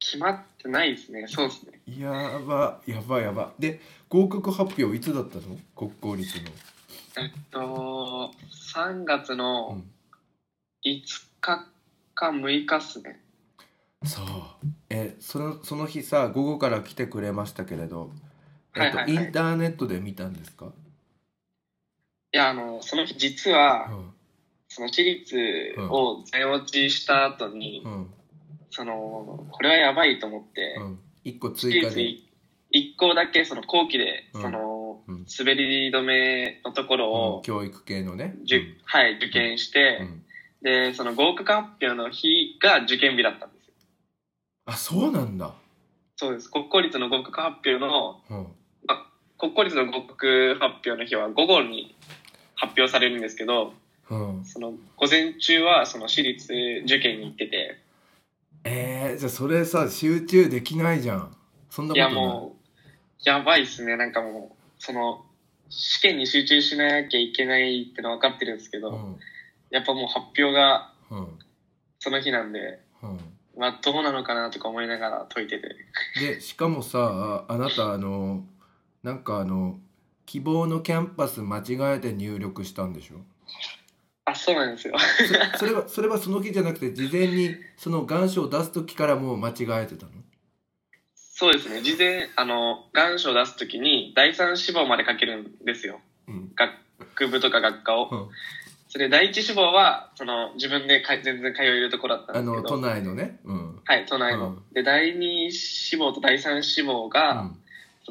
[0.00, 1.24] 決まってないですね。
[1.28, 1.80] そうですね。
[1.96, 3.52] やばやばやば。
[3.60, 5.56] で合格発表いつだったの？
[5.76, 6.50] 国公立の。
[7.16, 8.32] えっと、
[8.74, 9.80] 3月の
[10.84, 11.00] 5
[11.40, 11.68] 日
[12.16, 13.20] か6日っすね。
[14.04, 14.26] そう。
[14.90, 18.10] えそのその日さ午後から来てくれましたけれど、
[18.74, 19.26] えっとはいはいはい。
[19.26, 20.72] インターネットで見たんですか、
[22.32, 24.12] いや、あの、その日実は、うん
[24.74, 25.36] その私立
[25.90, 28.10] を全落ちした後に、うん。
[28.70, 32.00] その、これはやばいと思って、うん、1個追加で、
[32.74, 34.42] 1校だけその後期で、うん。
[34.42, 35.26] その、うん。
[35.38, 37.12] 滑り止めのところうん。
[37.40, 38.34] を、教育系のね、
[38.84, 40.24] はい、受験して、うん。
[40.62, 43.74] で、その合格発表の日が受験日だったんですよ。
[44.64, 45.52] あそうなんだ。
[46.16, 46.50] そうです。
[46.50, 48.46] 国公立の合格発表の、うん。
[49.38, 51.94] 国公立の合格発表の日は午後に
[52.62, 53.74] 発表されるんですけど、
[54.08, 54.44] うん。
[54.44, 56.52] その午前中はその私立
[56.84, 57.78] 受験に行ってて、
[58.64, 61.36] えー、じゃあそれさ集中できないじゃん。
[61.70, 62.14] そんないことやない。
[62.14, 63.96] もう、やばいっすね。
[63.96, 65.24] なんかもう、その、
[65.70, 69.16] 試験に集中しなきゃいけないってのは分かってるんですけど、うん。
[69.70, 71.38] やっぱもう発表がうん。
[71.98, 73.18] その日なんで、うん。
[73.56, 75.76] まあどうなのかなとか思いながら解いてて。
[76.20, 78.44] でしかもさああなたあの
[79.02, 79.78] なんかあの
[80.26, 83.16] 希望のキャンパス間違えて入力したんでしょ？
[84.24, 84.94] あ、そうなんですよ。
[85.52, 90.12] そそれは それはその日じゃなくて事前にその願書を出す時からもう間違えてたの？
[91.14, 91.82] そうですね。
[91.82, 96.00] 事前、あの、願書を出すときに、第三志望まで書けるんですよ。
[96.28, 98.08] うん学部とか学科を。
[98.10, 98.28] うん
[98.88, 102.52] それ、第一志望は、その、自分でか全然通えるところだったんですけど。
[102.52, 104.48] あの都内のねうんはい、都内の。
[104.50, 107.58] うんで、第二志望と第三志望うが、ん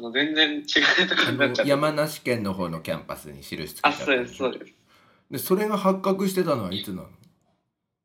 [0.02, 0.60] その全然違
[1.04, 1.64] うところあになっちゃって。
[1.64, 4.72] の山梨県の方のキャンパスに印つけちゃあ、ったそうです、そうです。
[5.30, 7.08] でそれが発覚してたのはいつなの？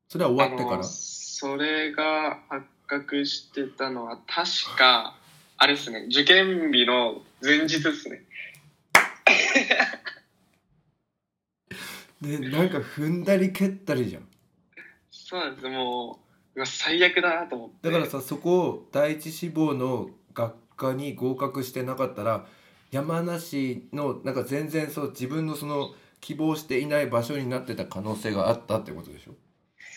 [0.08, 0.84] それは終わってから？
[0.84, 5.16] それが発覚してたのは、確か、
[5.56, 8.22] あれですね、受験日の前日ですね。
[12.20, 14.22] でなんか踏んだり蹴ったりじゃん
[15.10, 16.20] そうなんです、も
[16.54, 17.90] う、うわ最悪だなと思って。
[17.90, 22.46] だからさそこを第一志望の学科に合格してなかったら
[22.90, 25.90] 山梨のなんか全然そう自分のその
[26.22, 29.34] 希望していない場所になってた可能性があったってことでしょ？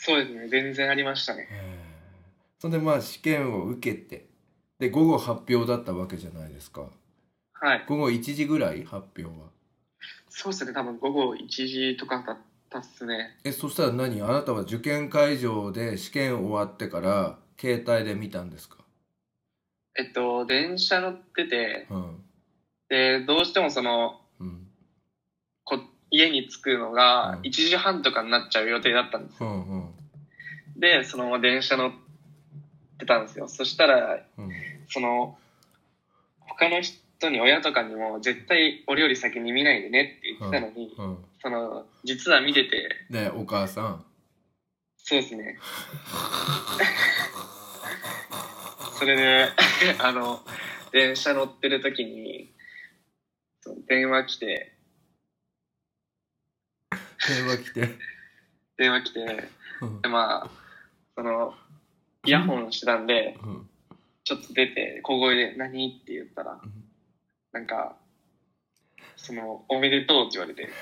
[0.04, 1.48] そうですね、全然ありましたね。
[2.60, 4.26] そんでまあ試験を受けて
[4.80, 6.90] で午後発表だったわけじゃないですか。
[7.54, 7.86] はい。
[7.88, 9.48] 午後1時ぐらい発表は？
[10.30, 12.38] そうですね、多分午後1時とかだっ
[12.70, 13.38] たっすね。
[13.44, 14.22] えそしたら何？
[14.22, 18.78] あなたは受験会場で試験終わってから携帯で見たんですか？
[19.98, 22.24] えっと、電車乗ってて、うん。
[22.90, 24.68] で、どうしてもその、うん。
[25.64, 26.94] こ家に着くのうん。
[26.94, 29.44] が1時半とかになっちゃう予定だったんです。
[29.44, 29.94] うんうん。
[30.78, 31.92] で、そのまま電車乗っ
[33.00, 33.48] てたんですよ。
[33.48, 34.52] そしたら、うん。
[34.88, 35.38] その、
[36.40, 41.18] 他の人に親とかにも絶対俺より先に見ないでねって言ってたのに、うん。
[41.42, 44.06] その、実は見てて、でお母さん。
[44.98, 45.58] そうですね。
[49.02, 49.50] それで、
[49.98, 50.46] あの、
[50.92, 52.54] 電車乗ってる時に、
[53.88, 54.78] 電話来て、
[57.28, 57.98] 電話来て、
[58.78, 59.50] 電話来て、
[59.82, 60.02] うん。
[60.04, 60.50] で、まあ、
[61.16, 61.58] その、
[62.26, 63.68] イヤホンしてたんで、うん。
[64.24, 66.00] ちょっと出て、小声で、何？
[66.00, 66.72] って言ったら、うん。
[67.54, 67.98] なんか、
[69.16, 70.70] その、おめでとうって言われて。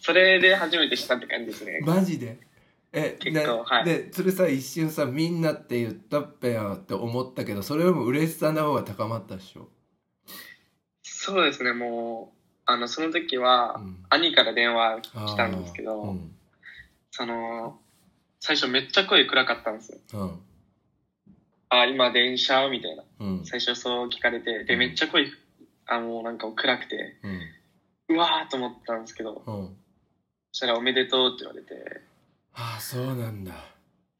[0.00, 1.80] それで初めて知ったって感じですね。
[1.80, 2.49] マジで？
[2.92, 3.84] え結で構はい。
[3.84, 9.68] でそれさ一瞬さみんなって言ったっぺやって思ったけどそれよりも嬉しさの方が高まったでしょ、
[11.22, 14.04] そうですね、もう、あの、その時は、うん。
[14.08, 16.34] 兄から電話来たんですけど、うん。
[17.10, 17.78] その、
[18.40, 19.98] 最初めっちゃ声暗かったんですよ。
[20.14, 20.40] うん。
[21.68, 22.68] あ、今電車？
[22.68, 23.04] みたいな。
[23.20, 23.44] うん。
[23.44, 25.26] 最初そう聞かれて、で、めっちゃ声、
[25.86, 27.28] あ、もうなんか暗くて、う
[28.14, 28.16] ん。
[28.16, 29.76] うわーと思ったんですけど、うん。
[30.52, 32.00] そしたらおめでとうって言われて、
[32.54, 33.52] ああそうなんだ。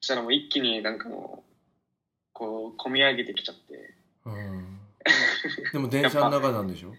[0.00, 1.50] そしたらもう一気になんかもう、
[2.32, 4.78] こう、込み上げてきちゃって、うん。
[5.72, 6.94] でも電車の中なんでしょ？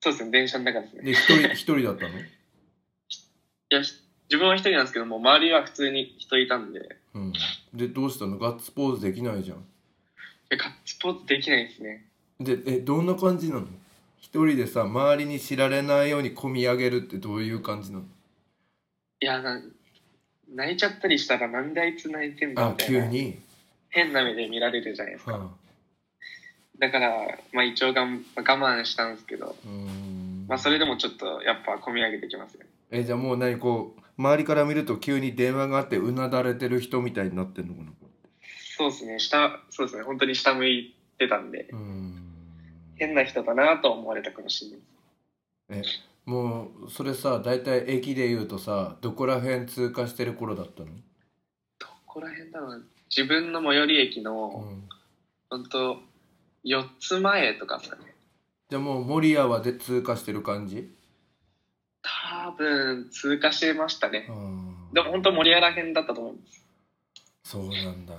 [0.00, 1.02] そうですね、電車の中ですね。
[1.02, 2.10] で一人一人だったの？
[2.20, 2.22] い
[3.70, 3.92] や、ひ
[4.28, 6.82] 自分は一人なんですけども、周りは普通に人いたんで、い
[7.14, 7.32] うん。
[7.72, 8.38] でどうしたの？
[8.38, 9.64] ガッツポーズできないじゃん。
[10.50, 12.04] やガッツポーズできないですね。
[12.38, 13.66] でえどんな感じなの？
[14.20, 18.04] 一人でさ周りに知られないように込み上げるってどういう感じなの？
[19.20, 19.62] いや、な
[20.48, 23.02] 泣いちゃったりしたらなんであいつ泣いてんだあみたいな。
[23.02, 23.38] 急に、
[23.88, 25.32] 変な目で見られるじゃないですか。
[25.32, 25.50] は
[26.78, 29.56] だから、まあ一応がん我慢したんですけど、
[30.46, 32.66] まあそれでもちょっとやっぱ込み上げてきますね。
[32.90, 37.92] えじゃあもう何こう周りから見ると急に電話があってうなだれてる人みたいになってんのかな
[38.76, 41.70] そうですね、下、そうですね、本当に下向いてたんで、
[42.96, 44.70] 変な人だなと思われたかもし
[45.70, 45.84] れない。
[46.26, 50.88] もうそれさ大体駅で言うとさどこら辺通過してる頃だったの、
[51.78, 52.84] どこら辺だろうな。
[53.08, 54.88] 自分の最寄り駅うの、ん、
[55.48, 55.96] 本当
[56.64, 58.14] 4つ前とかですかね。
[58.68, 60.92] じゃあもう守谷はで通過してる感じ？
[62.02, 64.32] 多分通過してましたねう。
[64.32, 66.66] んでも本当森原辺だったと思うんです。
[67.44, 68.14] そうなんだ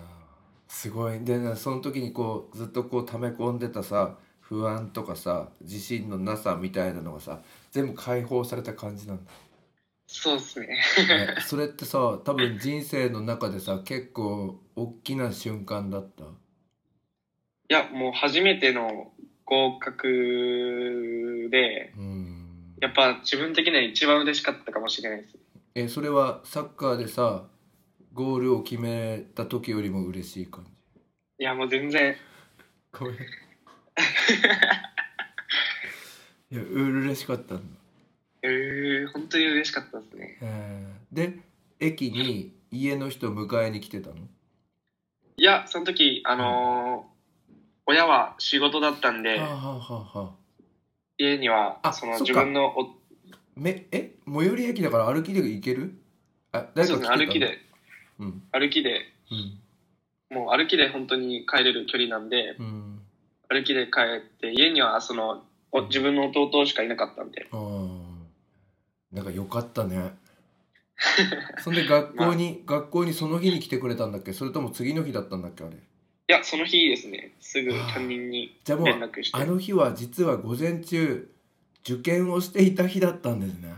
[0.70, 7.42] すごいでなその時にこうずっとこう溜め込んでたさ不安とかさ自信のなさみたいなのがさ
[7.78, 9.32] 全部解放された感じなんだ。
[10.08, 10.68] そうですね。
[10.68, 16.24] ねそれってさ多分人生の中でさ結構大きな瞬間だった？
[16.24, 16.28] い
[17.68, 19.12] や、もう初めての
[19.46, 22.74] 合格で、うん。
[22.82, 25.38] やっぱ自分的には一番嬉しかったかもしれないです。
[25.76, 27.46] えそれはサッカーでさ
[28.14, 30.72] ゴールを決めた時よりも嬉しい感じ？
[31.40, 32.16] いや、もう全然、
[32.92, 33.18] ごめん
[36.50, 37.64] いや嬉しかったんだ、
[38.44, 40.38] えー、本当に嬉しかったですね。
[40.42, 41.40] えーで
[41.80, 44.16] 駅に家の人迎えに来てたの？
[45.38, 47.18] いや、その時、あのー
[47.90, 50.32] 親は仕事だったんで、はあ、はあはあはあ、
[51.18, 52.90] 家にはあ、その自分のお、
[53.56, 54.12] めえ？
[54.26, 55.94] 最寄り駅だから歩きで行ける？
[56.52, 57.40] あ誰そうですね、か来てたの？
[57.40, 57.58] 歩きで、
[58.20, 58.44] うん。
[58.52, 59.02] 歩きで、
[60.32, 60.38] うん。
[60.38, 63.00] もう歩きで本当に帰れる距離なんで、うん。
[63.48, 65.42] 歩きで帰って、家にはその、お
[65.74, 67.48] 自分の弟しかいなかったんで、
[69.12, 70.16] なんかよかったね。
[71.64, 74.34] そんで学校に、 学校にその日に来てくれたんだっけ？
[74.34, 75.76] それとも次の日だったんだっけあれ？
[75.76, 75.80] い
[76.28, 79.38] や、その日ですね、すぐ担任に連絡して。
[79.38, 81.32] あ、の日は実は午前中
[81.88, 83.74] 受験をしていた日だったんですね。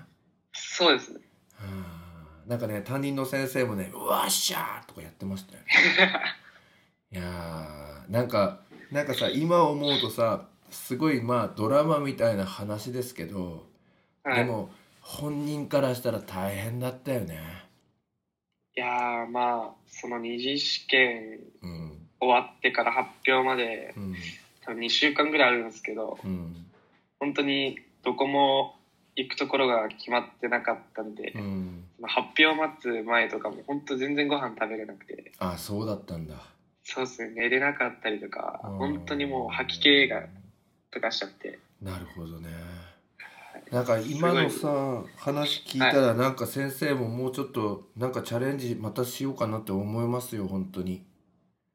[0.53, 1.19] そうですね。
[1.55, 1.99] はあ。
[2.47, 5.67] なんかね担任の先生もね「うわっしゃー!」とかやってましたよね。
[7.13, 8.61] いやーなんか
[8.91, 13.67] なんかさ今思うとさすごいまあドラマみたいな話ですけど、
[14.23, 14.69] はい、でも
[15.01, 17.69] 本人からしたら大変だったよね。
[18.77, 22.07] いやー、まあ、その二次試験うん。
[22.21, 24.15] 終わってから発表まで、うん。
[24.65, 26.65] 多分2週間ぐらいあるんですけど、うん。
[27.19, 28.75] 本当にどこも
[29.15, 31.83] 行くところが決まってなかったんで、うん。
[32.03, 36.35] 発表を待つ前とかも本当全然ご飯食べれなくて、あそうだったんだ。
[36.83, 38.77] そうですね、寝れなかったりとか、うん。
[38.77, 40.23] 本当にもう吐き気が
[40.91, 42.49] とかしちゃって、なるほどね。
[43.71, 51.05] なんか今のさ話聞いたらなんか先生ももうちょっとなんかチャレンジまたしようかなって思いますよ本当に。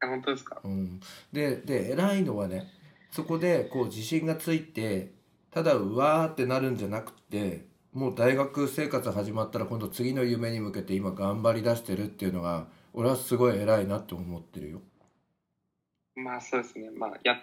[0.01, 0.59] あ本当ですか？
[0.63, 0.99] うん、
[1.31, 2.67] でで偉いのはね
[3.11, 5.13] そこでこう自信がついて
[5.51, 14.81] ただうわーってなるんじゃなくてもう大学生活始まったら今度次の夢に向けて今頑張り出してるっていうのが俺はすごい偉いなって思ってるよ。
[16.17, 17.41] まあそうですね、まあや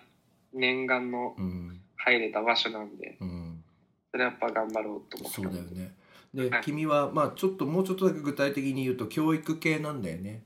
[0.55, 1.79] 念願のうん。
[2.05, 3.63] 入れた場所なんで、うん、
[4.11, 5.37] それはやっぱ頑張ろうと思って。
[5.37, 5.95] そうだよね。
[6.35, 6.63] ではい。
[6.63, 10.43] 君はまあちょっともうちょっとだけ具体的に言うと教育系なんだよね。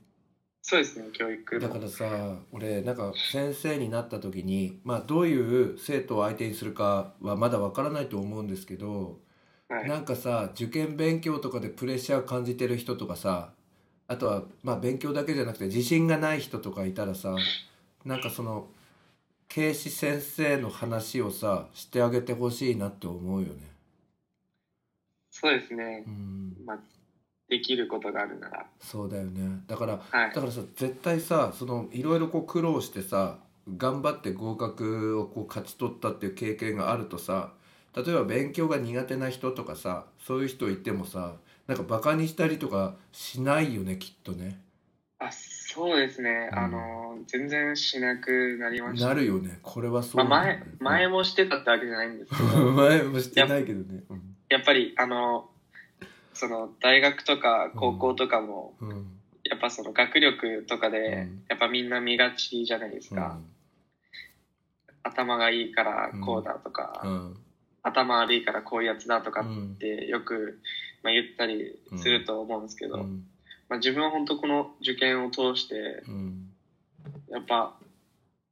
[0.61, 1.55] そうですね、教育。
[1.55, 9.19] のだからさ俺なんか先生になった時にまあどういう生徒を相手にするかはまだわからないと思うんですけど、
[9.69, 13.53] はい、なんかさ受験勉強とかでプレッシャー感じてる人とかさ
[14.09, 17.33] あとはまあ勉強だけじゃなくて自信がない人とかいたらさ
[18.03, 18.67] なんかその
[19.47, 23.71] 警視先生の話をさしてあげてほしいなって思うよね。
[25.31, 26.03] そうですね。
[26.05, 26.77] う、ん、まあ、
[27.47, 29.63] できることがあるなら、そうだよね。
[29.67, 30.29] だからはい。
[30.33, 33.37] だからさ絶対さそのいろいろこう苦労してさ
[33.77, 37.51] 頑張って合格をこう勝ち取ったっていう経験があるとさ
[37.95, 41.35] 例えば勉強が苦手な人とかさそういう人いてもさ
[41.67, 44.61] なんかバカにしたりとかしないよねきっとね。
[45.77, 46.59] あそうですね、うん。
[46.59, 49.07] あの全然しなくなりました。
[49.07, 49.59] なるよね。
[49.61, 52.67] これはそうまあ、前前もしてたってわけじゃないんですけど。
[52.67, 54.03] う ん前もしてないけどね。
[54.49, 55.49] やっぱりあの
[56.33, 58.89] その大学とか高校とかも、うん。
[58.89, 59.07] うん。
[59.43, 61.43] やっぱその学力とかで、うん。
[61.49, 63.39] やっぱみんな見がちじゃないですか、
[65.03, 67.37] 頭がいいからこうだとか、うん。
[67.83, 69.75] 頭悪いからこういうやつだとかっうん。
[69.75, 70.59] てよく、
[71.03, 73.23] まあ、言ったりすると思うんですけど、うん
[73.69, 76.49] まあ、自分は本当この受験を通してうん。
[77.29, 77.77] やっぱ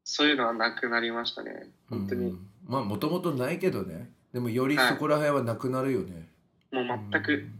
[0.03, 1.69] そういうのはなくなりましたね。
[1.89, 2.47] 本当に、うん。
[2.65, 4.11] まあもともとないけどね。
[4.33, 6.29] でもよりそこら辺はなくなるよね。
[6.71, 7.59] もう全く、うん。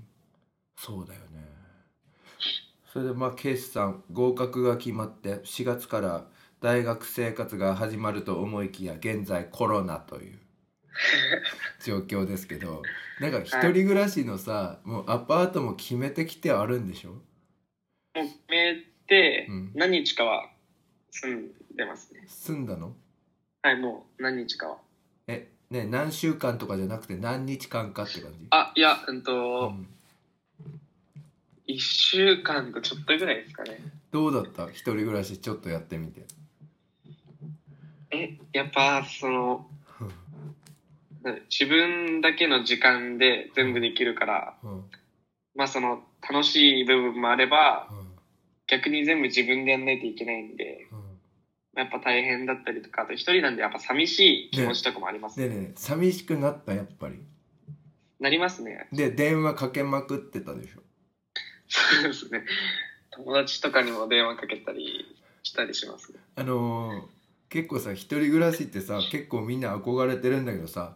[0.78, 1.26] そうだよね。
[2.91, 6.28] それでまあケイスさん合格が決まって4月から
[6.62, 10.39] 大学生活が始まると思いきや現在コロナという
[11.84, 12.82] 状況ですけど
[13.20, 17.16] なんか一人暮らしのさ、もうアパートも決めてきてあるんでしょ？
[18.16, 18.76] 決め
[19.07, 19.72] てうん。
[19.76, 20.49] 何日かは
[21.11, 22.93] 住んでますね、住んだの？
[23.61, 24.78] はいもう何日かは。
[25.28, 28.47] えね何週間とかじゃなくて何日間かって感じ？
[28.51, 29.88] あいやうんうと、ん。
[31.68, 33.80] 1週間とちょっとぐらいですかね。
[34.11, 34.66] どうだった？
[34.70, 36.22] 一人暮らしちょっとやってみて。
[38.11, 39.68] えやっぱその
[41.49, 44.72] 自分だけの時間で全部できるからうん。
[44.74, 44.84] うん。
[45.55, 47.88] まあその楽しい部分もあれば
[48.68, 50.99] 逆に全部自分でやんないといけないんでうん。
[51.78, 55.39] やっぱ大変だったりとかあと一人なんでやっぱ寂しい気持ちとかもあります。
[55.39, 55.45] ね。
[55.45, 55.55] えね。
[55.72, 57.20] え寂しくなったやっぱり。
[58.20, 58.88] なりますね。
[58.91, 60.82] で電話かけまくってたでしょ。
[61.68, 62.43] そうですね。
[63.11, 65.05] 友達とかにも電話かけたり
[65.43, 66.20] したりしますね。
[66.36, 67.16] あのー
[67.47, 70.95] 結構さ一人暮らしってさ結構みんな憧れてるんだけどさ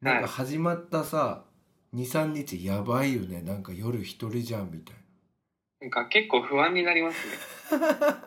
[0.00, 1.42] なんか始まったさ、
[1.94, 3.42] 23日やばいよね。
[3.42, 5.00] なんか夜一人じゃんみたいな
[5.86, 7.34] んか結構不安になりますね。
[7.78, 8.18] な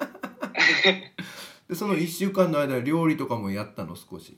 [1.68, 4.38] でその1週間の間料理とかもやったの少し、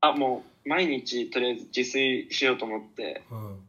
[0.00, 3.60] あ、もう毎日とりあえず自炊しようと思って、うん、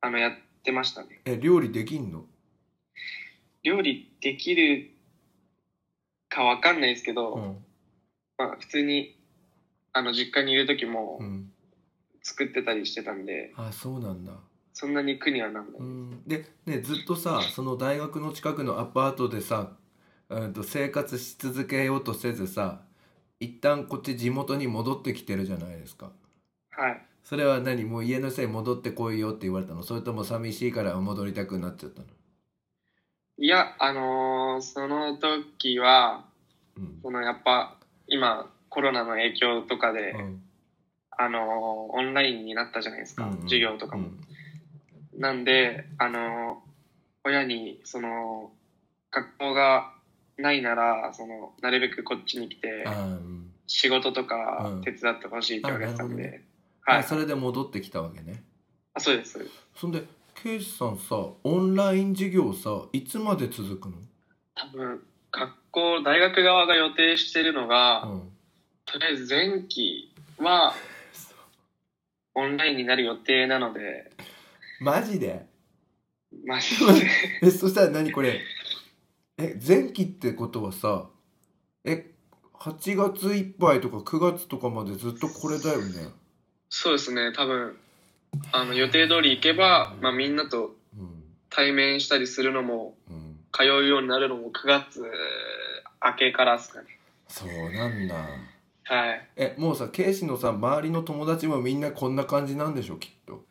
[0.00, 0.32] あの、やっ
[0.62, 1.20] てましたね。
[1.24, 2.26] え料理できんの？
[3.62, 4.90] 料理できる
[6.28, 7.64] かわかんないですけど、うん。
[8.38, 9.16] まあ普通に、
[9.92, 11.52] あの、実家にいる時もうん
[12.26, 14.32] 作ってたりしてたんで、あそうなんだ
[14.78, 15.80] そんなに苦にはなんない。
[15.80, 16.22] うん。
[16.26, 19.72] でねずっとさその大学の近くのアパートでさ、
[20.28, 22.82] うん、と生活し続けようとせずさ
[23.40, 26.10] 一旦こっち地元に戻ってきてるじゃないですか。
[26.72, 27.02] はい。
[27.24, 27.84] それは何？
[27.84, 29.82] もう家のせい戻ってこいよって言われたの？
[29.82, 32.06] それとも寂しいから戻りたくなっちゃったの？
[33.38, 36.26] いや、あのーその時は、
[36.76, 36.98] うん。
[37.02, 40.42] そのやっぱ今コロナの影響とかで、うん。
[41.18, 41.42] あのー
[41.96, 43.40] オンラインになったじゃないですか、うんうん。
[43.44, 44.08] 授業とかも。
[44.08, 44.25] うん
[45.16, 46.66] なんで、あのー
[47.26, 48.52] 親に、その、
[49.10, 49.92] 学校が
[50.38, 52.86] ないなら、その、なるべくこっちに来て
[53.66, 54.80] 仕事とかうん。
[54.82, 56.44] 手伝ってほしいって言われてたんで、
[56.82, 56.98] はい。
[56.98, 58.44] あそれで戻ってきたわけね。
[58.94, 59.32] あ、そうです。
[59.32, 59.54] そうです。
[59.74, 60.04] そんで
[60.34, 63.96] ケイシさんさオンライン授業さいつまで続くの？
[64.54, 65.02] 多分、
[65.32, 68.32] 学校、大学側が予定してるのが、うん。
[68.84, 70.74] とりあえず前期は
[72.34, 74.12] オンラインになる予定なので、
[74.80, 75.46] マジで？
[76.44, 76.58] まあ、
[77.42, 78.40] えそしたら何これ？
[79.38, 81.08] え前期ってことはさ
[81.84, 82.10] え
[82.54, 86.08] 8月いっぱいとか9月とかまでずっとこれだよね？
[86.68, 87.76] そうですね、多分、
[88.50, 91.22] あの、予定通り行けば、まあみんなとうん。
[91.48, 93.38] 対面したりするのも、うん。
[93.52, 95.00] 通うようになるのも9月
[96.04, 96.98] 明けからですかね。
[97.28, 98.14] そうなんだ。
[98.84, 99.28] はい。
[99.36, 103.44] えもうさケイシのさ周りの友達もみんなこんな感じなんでしょきっと？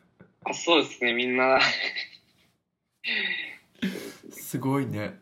[0.48, 1.58] あ、そうですね、みんな、
[4.30, 5.18] すごいね。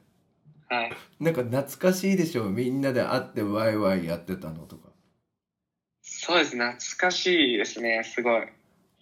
[0.68, 0.92] はい。
[1.18, 4.88] なんか懐かしいでしょみんなで会ってワイワイやってたのとか。
[6.02, 8.46] そうです、懐かしいですね、すごい。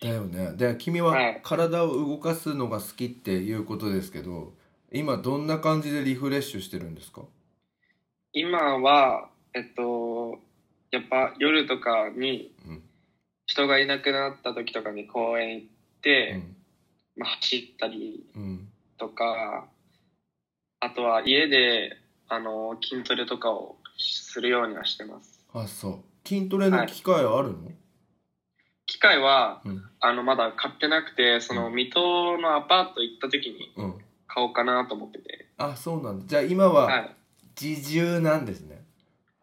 [0.01, 0.53] だよね。
[0.57, 1.41] で君ははい。
[1.43, 4.53] 体を動かすのが好きっていうことですけど
[4.91, 7.23] 今どんな感じでリフレッシュしてるんですか？
[8.33, 10.41] 今は、えっと、
[10.91, 12.83] やっぱ夜とかにうん。
[13.47, 15.67] 人がいなくなった時とかに公園行っ
[17.17, 18.69] まあ、走ったりうん。
[18.99, 19.67] とか、
[20.81, 21.97] あとは家で、
[22.29, 25.45] あの、筋トレとかをするようにはしてます。
[25.55, 26.29] あそう。
[26.29, 27.71] 筋トレの機会あるの、
[28.87, 29.83] 機械は、うん。
[30.01, 31.75] あの、まだ買ってなくて、その、うん。
[31.75, 33.95] 水戸のアパート行った時にうん。
[34.27, 35.47] 買おうかなと思ってて。
[35.59, 36.25] あそうなんだ。
[36.27, 37.17] じゃあ今ははい。
[37.61, 38.83] 自重なんですね、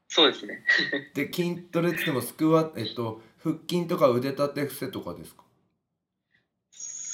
[0.07, 0.63] そうですね。
[1.13, 5.43] で筋トレって言ってもスクワットえっと腹筋とか腕立て伏せとかですか？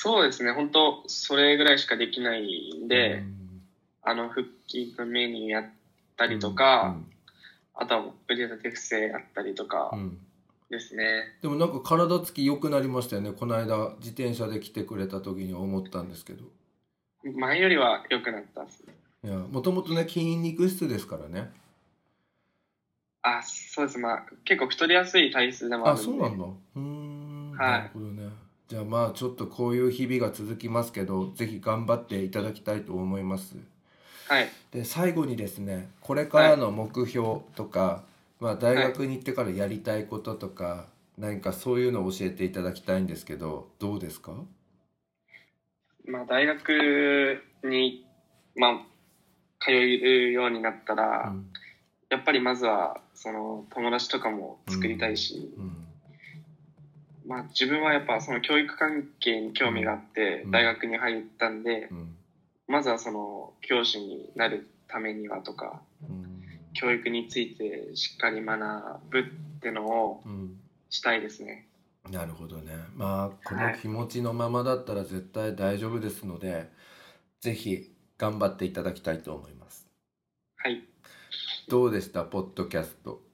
[0.06, 0.52] そうですね。
[0.52, 3.62] 本当それぐらいしかできないんで、うん
[4.04, 5.66] あの、腹筋のメニューやっ
[6.16, 7.12] たりとか、うん
[7.78, 9.92] あとは腕立て伏せやったりとか
[10.70, 11.36] ですね。
[11.42, 16.46] でもなんか体つき良くなりましたよねこの間自転車で来てくれた時に思ったんですけど
[17.26, 18.94] 前よりは良くなったですね。
[19.26, 21.52] いやもともとね筋肉質ですからね
[23.24, 24.00] あ、そうです。
[24.00, 26.06] まあ、結構太りやすい体質でもああるんで。
[26.06, 33.56] そうなんだうーん、はいなるほどねじゃあまあちょっとこういう日々が続きますけどぜひ頑張っていただきたいと思います。
[34.28, 34.48] はい。
[34.72, 38.04] で最後にですねこれからの目標とか、
[38.40, 40.88] まあ、大学に行ってからやりたいこととか、
[41.18, 44.34] 何かそういうのを教えていただきたいんですけどどうですか？
[46.08, 48.06] まあ、大学に、
[48.56, 48.82] まあ、
[49.60, 51.48] 通えるようになったら、うん。
[52.10, 55.85] やっぱりまずは、その、友達とかも作りたいし、うん
[57.28, 62.16] まあ、自分はやっぱその教育関係に興味があってうん、大学に入ったんで、うん。
[62.68, 66.42] まずはその、教師になるためにはとか、うん。
[66.74, 68.60] 教育についてしっかり学
[69.10, 69.24] ぶっ
[69.62, 70.60] てのをうん。
[70.90, 71.68] したいですね。
[72.10, 72.74] なるほどね。
[72.94, 76.70] まあこの気持ちのままだったら絶対大丈夫ですので、
[77.42, 79.88] ぜひ頑張っていただきたいと思います。
[80.58, 80.74] はい。
[80.76, 80.88] い。
[81.68, 82.24] どうでした？
[82.24, 83.25] ポッドキャスト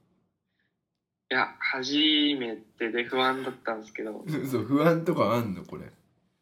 [1.33, 1.93] や、初
[2.39, 5.63] めてで不安だったんですけど、い そう不安とかあんの？
[5.63, 5.83] これ。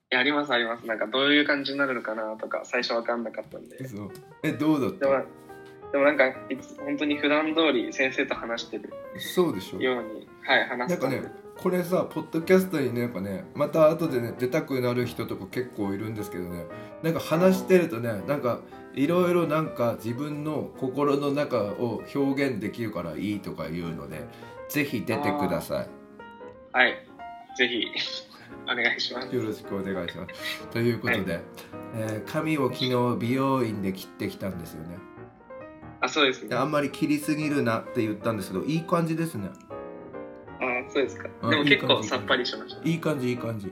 [0.09, 0.85] や、ありますあります。
[0.87, 3.87] なんかどういう感じになるのかなとか、最初わかんなかったんで。
[3.87, 4.09] そう。
[4.43, 5.05] えどうだった？
[5.05, 5.23] でも、
[5.91, 9.79] でもなんか、いつ本当に普段通り先生と話してるそうでしょ。
[9.81, 11.21] ように、はい、話なんかね。
[11.61, 16.63] これさポッドキャストにねやっぱねまた後でね出たくなる人とか結構いるんですけどね。
[17.03, 18.61] なんか話してるとねなんか
[18.93, 24.21] いろいろなんか自分の心の中を表現できるからいいとか言うので
[24.69, 25.87] ぜひ出てくださ
[26.71, 26.93] はい。
[27.57, 27.85] ぜひ、
[28.65, 29.35] お願いしますい。
[29.35, 31.41] よろしくお願いしますということで、
[31.95, 34.97] えー髪を昨日美容院で切ってきたんですよね
[36.01, 36.55] あ、そうですね。
[36.55, 39.49] あんまり切りすぎるなって言ったんですけどいい感じですね
[40.91, 41.29] そうですか。
[41.43, 42.87] あでも結構さっぱりしました。
[42.87, 43.71] いい感じいい感じ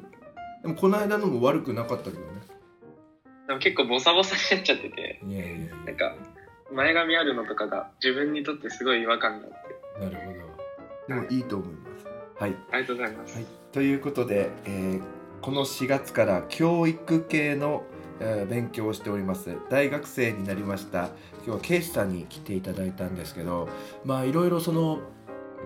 [0.61, 2.27] でもこの間のも悪くなかったけどね
[3.47, 6.15] でも結構ボサボサになっちゃってて、いやいやなんか、
[6.71, 9.51] 前髪あるのとかが自分にとってすごい違和感があっ
[9.99, 10.05] て。
[10.05, 10.46] なるほど
[11.07, 12.05] でもいいと思います
[12.39, 13.35] はい、ありがとうございます。
[13.35, 15.01] はい、ということで、えー
[15.39, 17.83] この4月から教育系の、
[18.19, 21.11] えー勉強をしております大学生になりました
[21.45, 23.69] 今日はケイシさんに来ていただいたんですけど
[24.03, 24.99] まあいろいろその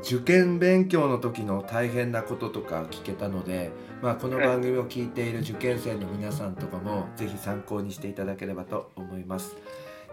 [0.04, 3.72] 受験勉強の時の大変なこととか聞けたので、
[4.02, 9.56] まあ、この番組を聞いている受験生の皆さんとかもぜひ参考にしていただければと思います。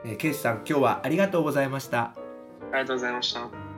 [0.05, 1.99] えー、ケイシさん今日はありがとうございました。
[2.01, 2.15] あ
[2.67, 3.78] りがとうございました。